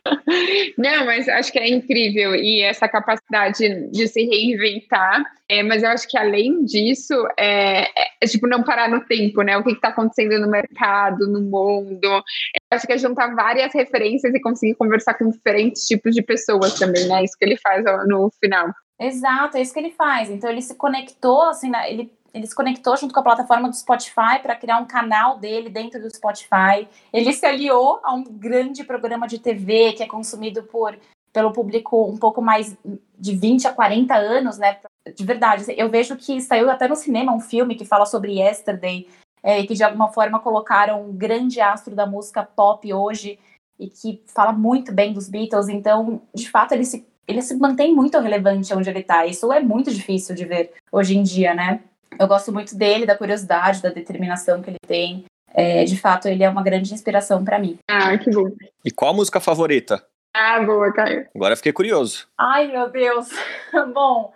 Não, 0.77 1.07
mas 1.07 1.29
acho 1.29 1.53
que 1.53 1.59
é 1.59 1.69
incrível 1.69 2.35
e 2.35 2.61
essa 2.63 2.89
capacidade 2.89 3.91
de 3.91 4.09
se 4.09 4.25
reinventar. 4.25 5.25
É, 5.49 5.63
mas 5.63 5.83
eu 5.83 5.91
acho 5.91 6.09
que 6.09 6.19
além 6.19 6.65
disso, 6.65 7.15
é, 7.39 7.83
é, 7.83 8.09
é 8.21 8.27
tipo 8.27 8.47
não 8.47 8.63
parar 8.63 8.89
no 8.89 9.05
tempo, 9.05 9.43
né? 9.43 9.57
O 9.57 9.63
que 9.63 9.73
está 9.73 9.89
acontecendo 9.89 10.41
no 10.41 10.51
mercado, 10.51 11.29
no 11.29 11.41
mundo. 11.41 12.23
Acho 12.71 12.87
que 12.87 12.93
é 12.93 12.99
juntar 12.99 13.35
várias 13.35 13.73
referências 13.73 14.35
e 14.35 14.41
conseguir 14.41 14.75
conversar 14.75 15.15
com 15.15 15.31
diferentes 15.31 15.83
tipos 15.87 16.15
de 16.15 16.23
pessoas 16.23 16.79
também, 16.79 17.07
né? 17.07 17.23
Isso 17.23 17.37
que 17.39 17.45
ele 17.45 17.57
faz 17.57 17.85
no 18.07 18.31
final. 18.41 18.69
Exato, 18.99 19.57
é 19.57 19.63
isso 19.63 19.73
que 19.73 19.81
ele 19.81 19.91
faz. 19.91 20.31
Então 20.31 20.51
ele 20.51 20.63
se 20.63 20.75
conectou, 20.77 21.43
assim, 21.43 21.71
ele 21.89 22.11
ele 22.33 22.47
se 22.47 22.55
conectou 22.55 22.97
junto 22.97 23.13
com 23.13 23.21
a 23.21 23.23
plataforma 23.23 23.69
do 23.69 23.77
Spotify 23.77 24.39
para 24.43 24.57
criar 24.57 24.79
um 24.79 24.87
canal 24.87 25.39
dele 25.39 25.69
dentro 25.69 26.01
do 26.01 26.15
Spotify. 26.15 26.89
Ele 27.13 27.33
se 27.33 27.45
aliou 27.45 28.01
a 28.03 28.15
um 28.15 28.25
grande 28.25 28.85
programa 28.85 29.29
de 29.29 29.39
TV 29.39 29.93
que 29.93 30.03
é 30.03 30.07
consumido 30.07 30.63
por 30.63 30.97
pelo 31.33 31.53
público 31.53 32.07
um 32.07 32.19
pouco 32.19 32.43
mais 32.43 32.77
de 33.19 33.35
20 33.35 33.67
a 33.67 33.73
40 33.73 34.15
anos, 34.15 34.59
né? 34.59 34.79
De 35.17 35.25
verdade, 35.25 35.65
eu 35.77 35.89
vejo 35.89 36.17
que 36.17 36.41
saiu 36.41 36.71
até 36.71 36.87
no 36.87 36.95
cinema 36.95 37.33
um 37.33 37.41
filme 37.41 37.75
que 37.75 37.87
fala 37.87 38.05
sobre 38.05 38.39
Yesterday, 38.39 39.09
é, 39.43 39.63
que 39.65 39.75
de 39.75 39.83
alguma 39.83 40.13
forma 40.13 40.39
colocaram 40.41 41.03
um 41.03 41.13
grande 41.13 41.61
astro 41.61 41.95
da 41.95 42.07
música 42.07 42.43
pop 42.43 42.93
hoje 42.93 43.39
e 43.79 43.89
que 43.89 44.23
fala 44.27 44.53
muito 44.53 44.93
bem 44.93 45.13
dos 45.13 45.29
Beatles. 45.29 45.69
Então, 45.69 46.21
de 46.35 46.51
fato, 46.51 46.73
ele 46.73 46.85
se, 46.85 47.07
ele 47.27 47.41
se 47.41 47.57
mantém 47.57 47.95
muito 47.95 48.19
relevante 48.19 48.73
onde 48.75 48.91
ele 48.91 49.01
está. 49.01 49.25
Isso 49.25 49.51
é 49.53 49.61
muito 49.61 49.91
difícil 49.91 50.35
de 50.35 50.45
ver 50.45 50.73
hoje 50.93 51.17
em 51.17 51.23
dia, 51.23 51.55
né? 51.55 51.83
Eu 52.19 52.27
gosto 52.27 52.53
muito 52.53 52.77
dele, 52.77 53.07
da 53.07 53.17
curiosidade, 53.17 53.83
da 53.83 53.91
determinação 53.91 54.63
que 54.63 54.71
ele 54.71 54.79
tem. 54.87 55.25
É, 55.55 55.85
de 55.85 55.99
fato, 55.99 56.29
ele 56.29 56.43
é 56.43 56.49
uma 56.49 56.63
grande 56.63 56.93
inspiração 56.95 57.45
para 57.45 57.59
mim. 57.59 57.79
Ah, 57.89 58.17
que 58.17 58.31
bom. 58.31 58.51
E 58.85 58.91
qual 58.91 59.13
a 59.13 59.17
música 59.17 59.41
favorita? 59.41 60.05
Ah, 60.35 60.61
boa, 60.61 60.93
Caio. 60.93 61.29
Agora 61.35 61.57
fiquei 61.57 61.73
curioso. 61.73 62.27
Ai, 62.39 62.69
meu 62.69 62.91
Deus. 62.91 63.29
bom, 63.93 64.33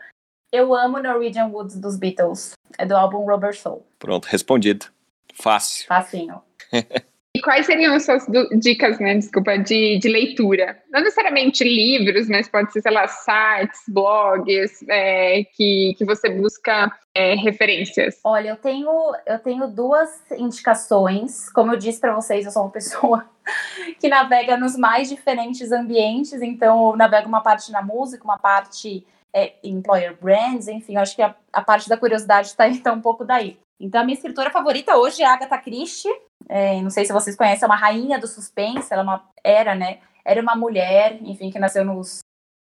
eu 0.53 0.75
amo 0.75 0.99
Norwegian 0.99 1.47
Woods 1.47 1.79
dos 1.79 1.97
Beatles. 1.97 2.53
É 2.79 2.85
do 2.85 2.95
álbum 2.95 3.25
Rubber 3.25 3.57
Soul. 3.57 3.87
Pronto, 3.99 4.27
respondido. 4.27 4.87
Fácil. 5.35 5.87
Facinho. 5.87 6.43
E 7.37 7.40
quais 7.42 7.66
seriam 7.66 7.94
as 7.94 8.07
suas 8.07 8.25
dicas, 8.59 8.99
né, 8.99 9.14
desculpa, 9.14 9.59
de, 9.59 9.99
de 9.99 10.09
leitura? 10.09 10.83
Não 10.90 11.03
necessariamente 11.03 11.62
livros, 11.62 12.31
mas 12.31 12.49
pode 12.49 12.72
ser, 12.72 12.81
sei 12.81 12.90
lá, 12.90 13.07
sites, 13.07 13.83
blogs, 13.88 14.83
é, 14.88 15.44
que, 15.55 15.94
que 15.99 16.05
você 16.07 16.31
busca 16.31 16.90
é, 17.14 17.35
referências. 17.35 18.18
Olha, 18.25 18.49
eu 18.49 18.57
tenho, 18.57 18.90
eu 19.27 19.38
tenho 19.38 19.68
duas 19.68 20.09
indicações. 20.33 21.51
Como 21.51 21.72
eu 21.72 21.77
disse 21.77 22.01
para 22.01 22.14
vocês, 22.14 22.46
eu 22.46 22.51
sou 22.51 22.62
uma 22.62 22.70
pessoa 22.70 23.29
que 24.01 24.09
navega 24.09 24.57
nos 24.57 24.75
mais 24.75 25.11
diferentes 25.11 25.70
ambientes, 25.72 26.40
então 26.40 26.92
eu 26.92 26.96
navego 26.96 27.29
uma 27.29 27.42
parte 27.42 27.70
na 27.70 27.83
música, 27.83 28.25
uma 28.25 28.38
parte 28.38 29.07
é, 29.37 29.53
employer 29.62 30.16
brands, 30.18 30.66
enfim, 30.66 30.96
acho 30.96 31.14
que 31.14 31.20
a, 31.20 31.35
a 31.53 31.62
parte 31.62 31.90
da 31.90 31.96
curiosidade 31.99 32.49
está 32.49 32.64
tá 32.83 32.92
um 32.92 33.03
pouco 33.03 33.22
daí. 33.22 33.59
Então, 33.79 34.01
a 34.01 34.05
minha 34.05 34.16
escritora 34.16 34.51
favorita 34.51 34.96
hoje 34.96 35.22
é 35.22 35.27
a 35.27 35.35
Agatha 35.35 35.59
Christie. 35.59 36.11
É, 36.49 36.81
não 36.81 36.88
sei 36.88 37.05
se 37.05 37.12
vocês 37.12 37.37
conhecem, 37.37 37.64
é 37.64 37.66
uma 37.66 37.77
rainha 37.77 38.18
do 38.18 38.27
suspense. 38.27 38.90
Ela 38.90 39.03
é 39.03 39.05
uma, 39.05 39.29
era, 39.44 39.75
né? 39.75 39.99
Era 40.25 40.40
uma 40.40 40.57
mulher, 40.57 41.18
enfim, 41.20 41.51
que 41.51 41.59
nasceu 41.59 41.85
nos, 41.85 42.20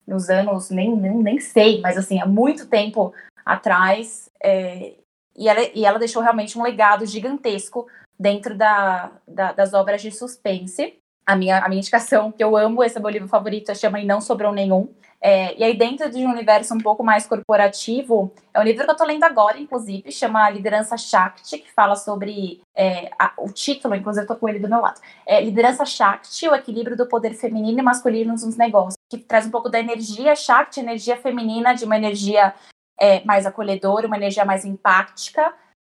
nos 0.07 0.29
anos, 0.29 0.69
nem, 0.69 0.95
nem, 0.95 1.15
nem 1.15 1.41
sei, 1.41 1.81
mas 1.81 1.97
assim, 1.97 2.21
há 2.21 2.27
muito 2.27 2.67
tempo 2.67 3.15
atrás. 3.47 4.29
É, 4.43 4.93
e, 5.35 5.49
ela, 5.49 5.61
e 5.75 5.87
ela 5.87 5.99
deixou 5.99 6.21
realmente 6.21 6.59
um 6.59 6.63
legado 6.63 7.07
gigantesco 7.07 7.87
dentro 8.21 8.55
da, 8.55 9.11
da, 9.27 9.53
das 9.53 9.73
obras 9.73 10.03
de 10.03 10.13
suspense. 10.13 10.99
A 11.25 11.35
minha, 11.35 11.59
a 11.59 11.69
minha 11.69 11.81
indicação, 11.81 12.31
que 12.31 12.45
eu 12.45 12.57
amo, 12.57 12.85
esse 12.85 12.99
é 12.99 13.01
meu 13.01 13.11
livro 13.11 13.29
favorito, 13.29 13.75
chama 13.75 14.01
E 14.01 14.05
Não 14.05 14.21
Sobrou 14.21 14.53
Nenhum. 14.53 14.93
É, 15.21 15.59
e 15.59 15.65
aí, 15.65 15.77
dentro 15.77 16.09
de 16.09 16.25
um 16.25 16.31
universo 16.31 16.73
um 16.75 16.79
pouco 16.79 17.03
mais 17.03 17.27
corporativo, 17.27 18.33
é 18.55 18.61
um 18.61 18.63
livro 18.63 18.85
que 18.85 18.91
eu 18.91 18.93
estou 18.93 19.07
lendo 19.07 19.25
agora, 19.25 19.59
inclusive, 19.59 20.13
chama 20.13 20.49
Liderança 20.49 20.97
Shakti, 20.97 21.59
que 21.59 21.73
fala 21.73 21.97
sobre 21.97 22.63
é, 22.77 23.11
a, 23.19 23.33
o 23.39 23.51
título, 23.51 23.97
inclusive 23.97 24.27
tô 24.27 24.37
com 24.37 24.49
ele 24.49 24.61
do 24.61 24.69
meu 24.69 24.81
lado. 24.81 25.01
É 25.27 25.41
Liderança 25.41 25.85
Shakti, 25.85 26.49
o 26.49 26.55
equilíbrio 26.55 26.97
do 26.97 27.07
poder 27.07 27.35
feminino 27.35 27.81
e 27.81 27.83
masculino 27.83 28.33
nos 28.33 28.57
negócios, 28.57 28.97
que 29.11 29.19
traz 29.19 29.45
um 29.45 29.51
pouco 29.51 29.69
da 29.69 29.81
energia 29.81 30.37
Shakti, 30.37 30.79
energia 30.79 31.17
feminina, 31.17 31.75
de 31.75 31.85
uma 31.85 31.97
energia 31.97 32.55
é, 32.99 33.25
mais 33.25 33.45
acolhedora, 33.45 34.07
uma 34.07 34.17
energia 34.17 34.45
mais 34.45 34.65
empática, 34.65 35.53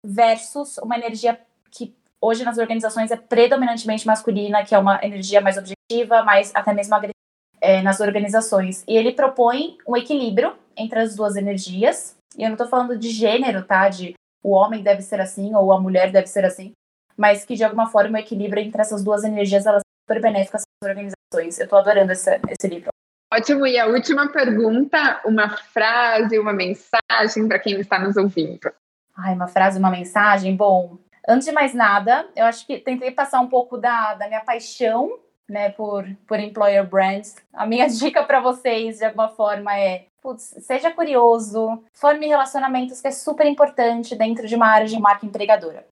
versus 0.06 0.78
uma 0.78 0.98
energia 0.98 1.38
que 1.70 1.94
hoje 2.22 2.46
nas 2.46 2.58
organizações 2.58 3.12
é 3.12 3.18
predominantemente 3.18 4.08
masculina, 4.08 4.64
que 4.64 4.74
é 4.74 4.80
uma 4.80 5.04
energia 5.04 5.42
mais 5.42 5.58
objetiva, 5.58 6.24
mais 6.24 6.56
até 6.56 6.74
mesmo 6.74 6.96
agressiva 6.96 7.19
é, 7.62 7.82
nas 7.82 8.00
organizações. 8.00 8.84
E 8.88 8.98
ele 8.98 9.12
propõe 9.12 9.78
um 9.88 9.96
equilíbrio 9.96 10.54
entre 10.76 11.00
as 11.00 11.16
duas 11.16 11.36
energias. 11.36 12.16
E 12.38 12.44
eu 12.44 12.48
não 12.48 12.56
estou 12.56 12.68
falando 12.68 12.98
de 12.98 13.10
gênero, 13.10 13.64
tá? 13.64 13.90
De 13.90 14.14
o 14.44 14.52
homem 14.52 14.82
deve 14.82 15.02
ser 15.02 15.20
assim 15.20 15.54
ou 15.54 15.72
a 15.72 15.80
mulher 15.80 16.12
deve 16.12 16.28
ser 16.28 16.46
assim, 16.46 16.72
mas 17.18 17.44
que 17.44 17.56
de 17.56 17.64
alguma 17.64 17.88
forma 17.88 18.18
o 18.18 18.22
equilíbrio 18.22 18.64
entre 18.64 18.82
essas 18.82 19.04
duas 19.04 19.24
energias 19.24 19.66
elas 19.66 19.82
são 19.82 20.04
super 20.08 20.22
benéficas 20.22 20.64
para 20.80 20.92
as 20.92 20.98
organizações. 20.98 21.60
Eu 21.60 21.66
estou 21.66 21.80
adorando 21.80 22.12
esse, 22.12 22.40
esse 22.50 22.68
livro. 22.68 22.90
Ótimo. 23.32 23.68
E 23.68 23.78
a 23.78 23.88
última 23.88 24.32
pergunta, 24.32 25.22
uma 25.26 25.50
frase, 25.50 26.40
uma 26.40 26.54
mensagem 26.54 27.48
para 27.48 27.60
quem 27.60 27.80
está 27.80 28.00
nos 28.00 28.18
ouvindo. 28.18 28.72
Ai, 29.16 29.36
uma 29.36 29.48
frase, 29.48 29.78
uma 29.78 29.92
mensagem? 29.92 30.56
Bom, 30.56 30.98
antes 31.28 31.46
de 31.46 31.52
mais 31.52 31.74
nada, 31.74 32.28
eu 32.36 32.46
acho 32.46 32.66
que 32.66 32.80
tentei 32.80 33.12
passar 33.12 33.40
um 33.42 33.48
pouco 33.48 33.78
da, 33.78 34.16
da 34.16 34.28
minha 34.28 34.42
paixão 34.42 35.20
né, 35.50 35.70
por, 35.72 36.06
por 36.28 36.40
employer 36.40 36.88
brands. 36.88 37.36
A 37.54 37.66
minha 37.66 37.88
dica 37.90 38.24
para 38.24 38.40
vocês, 38.40 39.00
de 39.00 39.06
alguma 39.06 39.30
forma, 39.30 39.78
é 39.78 40.06
putz, 40.22 40.56
seja 40.60 40.92
curioso, 40.92 41.84
forme 41.94 42.28
relacionamentos, 42.28 43.02
que 43.02 43.08
é 43.08 43.12
super 43.12 43.46
importante 43.46 44.16
dentro 44.16 44.48
de 44.48 44.56
uma 44.56 44.68
área 44.68 44.88
de 44.88 45.00
marca 45.00 45.26
empregadora. 45.26 45.88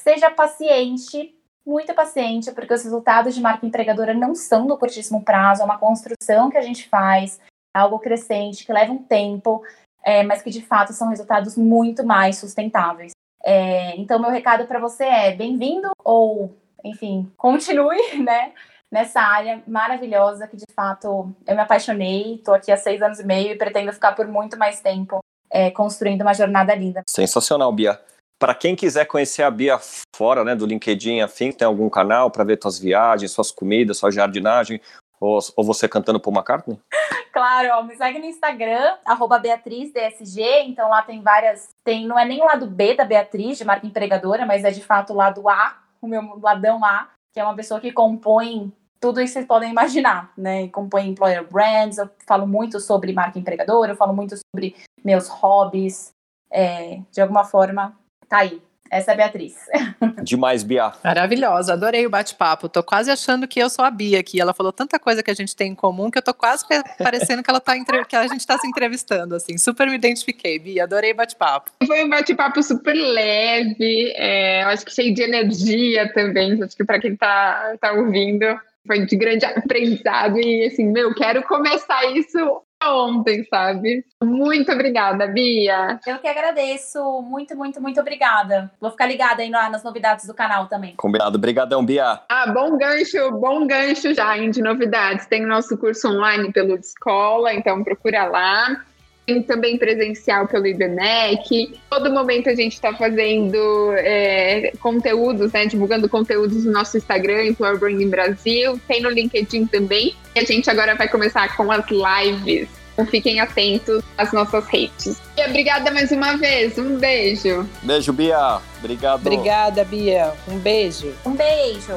Seja 0.00 0.30
paciente, 0.30 1.34
muito 1.66 1.94
paciente, 1.94 2.50
porque 2.52 2.74
os 2.74 2.82
resultados 2.82 3.34
de 3.34 3.40
marca 3.40 3.66
empregadora 3.66 4.14
não 4.14 4.34
são 4.34 4.66
do 4.66 4.76
curtíssimo 4.76 5.24
prazo, 5.24 5.62
é 5.62 5.64
uma 5.64 5.78
construção 5.78 6.50
que 6.50 6.56
a 6.56 6.62
gente 6.62 6.88
faz, 6.88 7.40
algo 7.74 7.98
crescente, 7.98 8.64
que 8.64 8.72
leva 8.72 8.92
um 8.92 9.02
tempo, 9.02 9.62
é, 10.04 10.22
mas 10.22 10.42
que 10.42 10.50
de 10.50 10.62
fato 10.62 10.92
são 10.92 11.08
resultados 11.08 11.56
muito 11.56 12.04
mais 12.04 12.38
sustentáveis. 12.38 13.12
É, 13.44 13.96
então, 13.96 14.20
meu 14.20 14.30
recado 14.30 14.66
para 14.66 14.78
você 14.78 15.04
é 15.04 15.34
bem-vindo 15.34 15.90
ou, 16.04 16.56
enfim, 16.84 17.30
continue, 17.36 17.98
né? 18.22 18.52
Nessa 18.92 19.22
área 19.22 19.62
maravilhosa 19.66 20.46
que 20.46 20.56
de 20.56 20.66
fato 20.76 21.34
eu 21.46 21.54
me 21.54 21.62
apaixonei. 21.62 22.34
Estou 22.34 22.52
aqui 22.52 22.70
há 22.70 22.76
seis 22.76 23.00
anos 23.00 23.18
e 23.18 23.24
meio 23.24 23.52
e 23.52 23.56
pretendo 23.56 23.90
ficar 23.92 24.12
por 24.12 24.28
muito 24.28 24.58
mais 24.58 24.80
tempo 24.80 25.20
é, 25.50 25.70
construindo 25.70 26.20
uma 26.20 26.34
jornada 26.34 26.74
linda. 26.74 27.02
Sensacional, 27.08 27.72
Bia. 27.72 27.98
para 28.38 28.54
quem 28.54 28.76
quiser 28.76 29.06
conhecer 29.06 29.42
a 29.42 29.50
Bia 29.50 29.78
fora, 30.14 30.44
né, 30.44 30.54
do 30.54 30.66
LinkedIn, 30.66 31.20
afim, 31.20 31.50
tem 31.50 31.66
algum 31.66 31.88
canal 31.88 32.30
para 32.30 32.44
ver 32.44 32.58
suas 32.60 32.78
viagens, 32.78 33.32
suas 33.32 33.50
comidas, 33.50 33.96
sua 33.96 34.10
jardinagem, 34.10 34.80
ou, 35.20 35.38
ou 35.56 35.64
você 35.64 35.88
cantando 35.88 36.20
Paul 36.20 36.36
McCartney? 36.36 36.78
Claro, 37.32 37.70
ó, 37.72 37.82
me 37.82 37.96
segue 37.96 38.18
no 38.18 38.26
Instagram, 38.26 38.94
arroba 39.06 39.38
BeatrizDSG, 39.38 40.64
então 40.66 40.90
lá 40.90 41.00
tem 41.00 41.22
várias, 41.22 41.70
tem, 41.82 42.06
não 42.06 42.18
é 42.18 42.26
nem 42.26 42.42
o 42.42 42.44
lado 42.44 42.66
B 42.66 42.94
da 42.94 43.06
Beatriz, 43.06 43.56
de 43.56 43.64
marca 43.64 43.86
empregadora, 43.86 44.44
mas 44.44 44.64
é 44.64 44.70
de 44.70 44.82
fato 44.82 45.14
o 45.14 45.16
lado 45.16 45.48
A, 45.48 45.78
o 46.02 46.06
meu 46.06 46.38
ladão 46.42 46.84
A, 46.84 47.08
que 47.32 47.40
é 47.40 47.44
uma 47.44 47.56
pessoa 47.56 47.80
que 47.80 47.90
compõe 47.90 48.70
tudo 49.02 49.20
isso 49.20 49.32
que 49.32 49.40
vocês 49.40 49.46
podem 49.46 49.72
imaginar, 49.72 50.32
né? 50.38 50.68
Compõe 50.68 51.08
employer 51.08 51.44
brands, 51.44 51.98
eu 51.98 52.08
falo 52.24 52.46
muito 52.46 52.78
sobre 52.78 53.12
marca 53.12 53.36
empregadora, 53.36 53.92
eu 53.92 53.96
falo 53.96 54.14
muito 54.14 54.36
sobre 54.36 54.76
meus 55.04 55.26
hobbies, 55.26 56.14
é, 56.48 57.00
de 57.10 57.20
alguma 57.20 57.42
forma, 57.42 57.98
tá 58.28 58.38
aí. 58.38 58.62
Essa 58.88 59.12
é 59.12 59.14
a 59.14 59.16
Beatriz. 59.16 59.56
Demais, 60.22 60.62
Bia. 60.62 60.92
Maravilhosa, 61.02 61.72
adorei 61.72 62.06
o 62.06 62.10
bate-papo. 62.10 62.68
Tô 62.68 62.82
quase 62.82 63.10
achando 63.10 63.48
que 63.48 63.58
eu 63.58 63.70
sou 63.70 63.84
a 63.84 63.90
Bia 63.90 64.20
aqui. 64.20 64.38
Ela 64.38 64.52
falou 64.52 64.70
tanta 64.70 64.98
coisa 64.98 65.22
que 65.22 65.30
a 65.30 65.34
gente 65.34 65.56
tem 65.56 65.72
em 65.72 65.74
comum 65.74 66.10
que 66.10 66.18
eu 66.18 66.22
tô 66.22 66.34
quase 66.34 66.62
parecendo 66.98 67.42
que 67.42 67.48
ela 67.48 67.58
tá 67.58 67.76
entre... 67.76 68.04
que 68.04 68.14
a 68.14 68.26
gente 68.28 68.46
tá 68.46 68.58
se 68.58 68.66
entrevistando, 68.66 69.34
assim. 69.34 69.56
Super 69.56 69.88
me 69.88 69.94
identifiquei, 69.94 70.58
Bia. 70.58 70.84
Adorei 70.84 71.12
o 71.12 71.16
bate-papo. 71.16 71.70
Foi 71.86 72.04
um 72.04 72.08
bate-papo 72.10 72.62
super 72.62 72.92
leve, 72.92 74.12
é, 74.14 74.62
acho 74.64 74.84
que 74.84 74.94
cheio 74.94 75.14
de 75.14 75.22
energia 75.22 76.12
também. 76.12 76.62
Acho 76.62 76.76
que 76.76 76.84
para 76.84 77.00
quem 77.00 77.16
tá, 77.16 77.74
tá 77.80 77.92
ouvindo, 77.94 78.44
foi 78.86 79.06
de 79.06 79.16
grande 79.16 79.44
aprendizado 79.44 80.38
e 80.38 80.66
assim, 80.66 80.86
meu, 80.86 81.14
quero 81.14 81.42
começar 81.44 82.04
isso 82.16 82.62
ontem, 82.84 83.44
sabe? 83.44 84.04
Muito 84.22 84.72
obrigada, 84.72 85.26
Bia. 85.26 86.00
Eu 86.06 86.18
que 86.18 86.26
agradeço. 86.26 87.22
Muito, 87.22 87.56
muito, 87.56 87.80
muito 87.80 88.00
obrigada. 88.00 88.70
Vou 88.80 88.90
ficar 88.90 89.06
ligada 89.06 89.42
aí 89.42 89.50
nas 89.50 89.84
novidades 89.84 90.26
do 90.26 90.34
canal 90.34 90.66
também. 90.66 90.94
Combinado. 90.96 91.36
Obrigadão, 91.38 91.84
Bia. 91.84 92.20
Ah, 92.28 92.50
bom 92.52 92.76
gancho, 92.76 93.30
bom 93.32 93.66
gancho 93.66 94.12
já 94.14 94.36
hein, 94.36 94.50
de 94.50 94.60
novidades. 94.60 95.26
Tem 95.26 95.44
o 95.44 95.48
nosso 95.48 95.76
curso 95.78 96.08
online 96.08 96.52
pelo 96.52 96.74
Escola, 96.74 97.54
então 97.54 97.84
procura 97.84 98.24
lá 98.24 98.82
tem 99.26 99.42
também 99.42 99.78
presencial 99.78 100.46
pelo 100.46 100.66
IBMEC. 100.66 101.78
Todo 101.88 102.12
momento 102.12 102.48
a 102.48 102.54
gente 102.54 102.72
está 102.72 102.92
fazendo 102.94 103.56
é, 103.96 104.72
conteúdos, 104.80 105.52
né, 105.52 105.66
divulgando 105.66 106.08
conteúdos 106.08 106.64
no 106.64 106.72
nosso 106.72 106.96
Instagram, 106.96 107.44
Employer 107.44 107.78
Branding 107.78 108.08
Brasil. 108.08 108.80
Tem 108.88 109.00
no 109.00 109.10
LinkedIn 109.10 109.66
também. 109.66 110.14
E 110.34 110.40
a 110.40 110.44
gente 110.44 110.68
agora 110.68 110.94
vai 110.94 111.08
começar 111.08 111.56
com 111.56 111.70
as 111.70 111.84
lives. 111.88 112.68
Então 112.92 113.06
fiquem 113.06 113.40
atentos 113.40 114.02
às 114.18 114.32
nossas 114.32 114.66
redes. 114.66 115.20
E 115.36 115.46
obrigada 115.46 115.90
mais 115.90 116.10
uma 116.10 116.36
vez. 116.36 116.76
Um 116.76 116.98
beijo. 116.98 117.66
Beijo, 117.82 118.12
Bia. 118.12 118.58
Obrigado. 118.78 119.26
Obrigada, 119.26 119.84
Bia. 119.84 120.32
Um 120.46 120.58
beijo. 120.58 121.12
Um 121.24 121.32
beijo. 121.32 121.96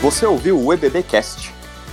Você 0.00 0.24
ouviu 0.24 0.58
o 0.58 0.72
EBBcast. 0.72 1.59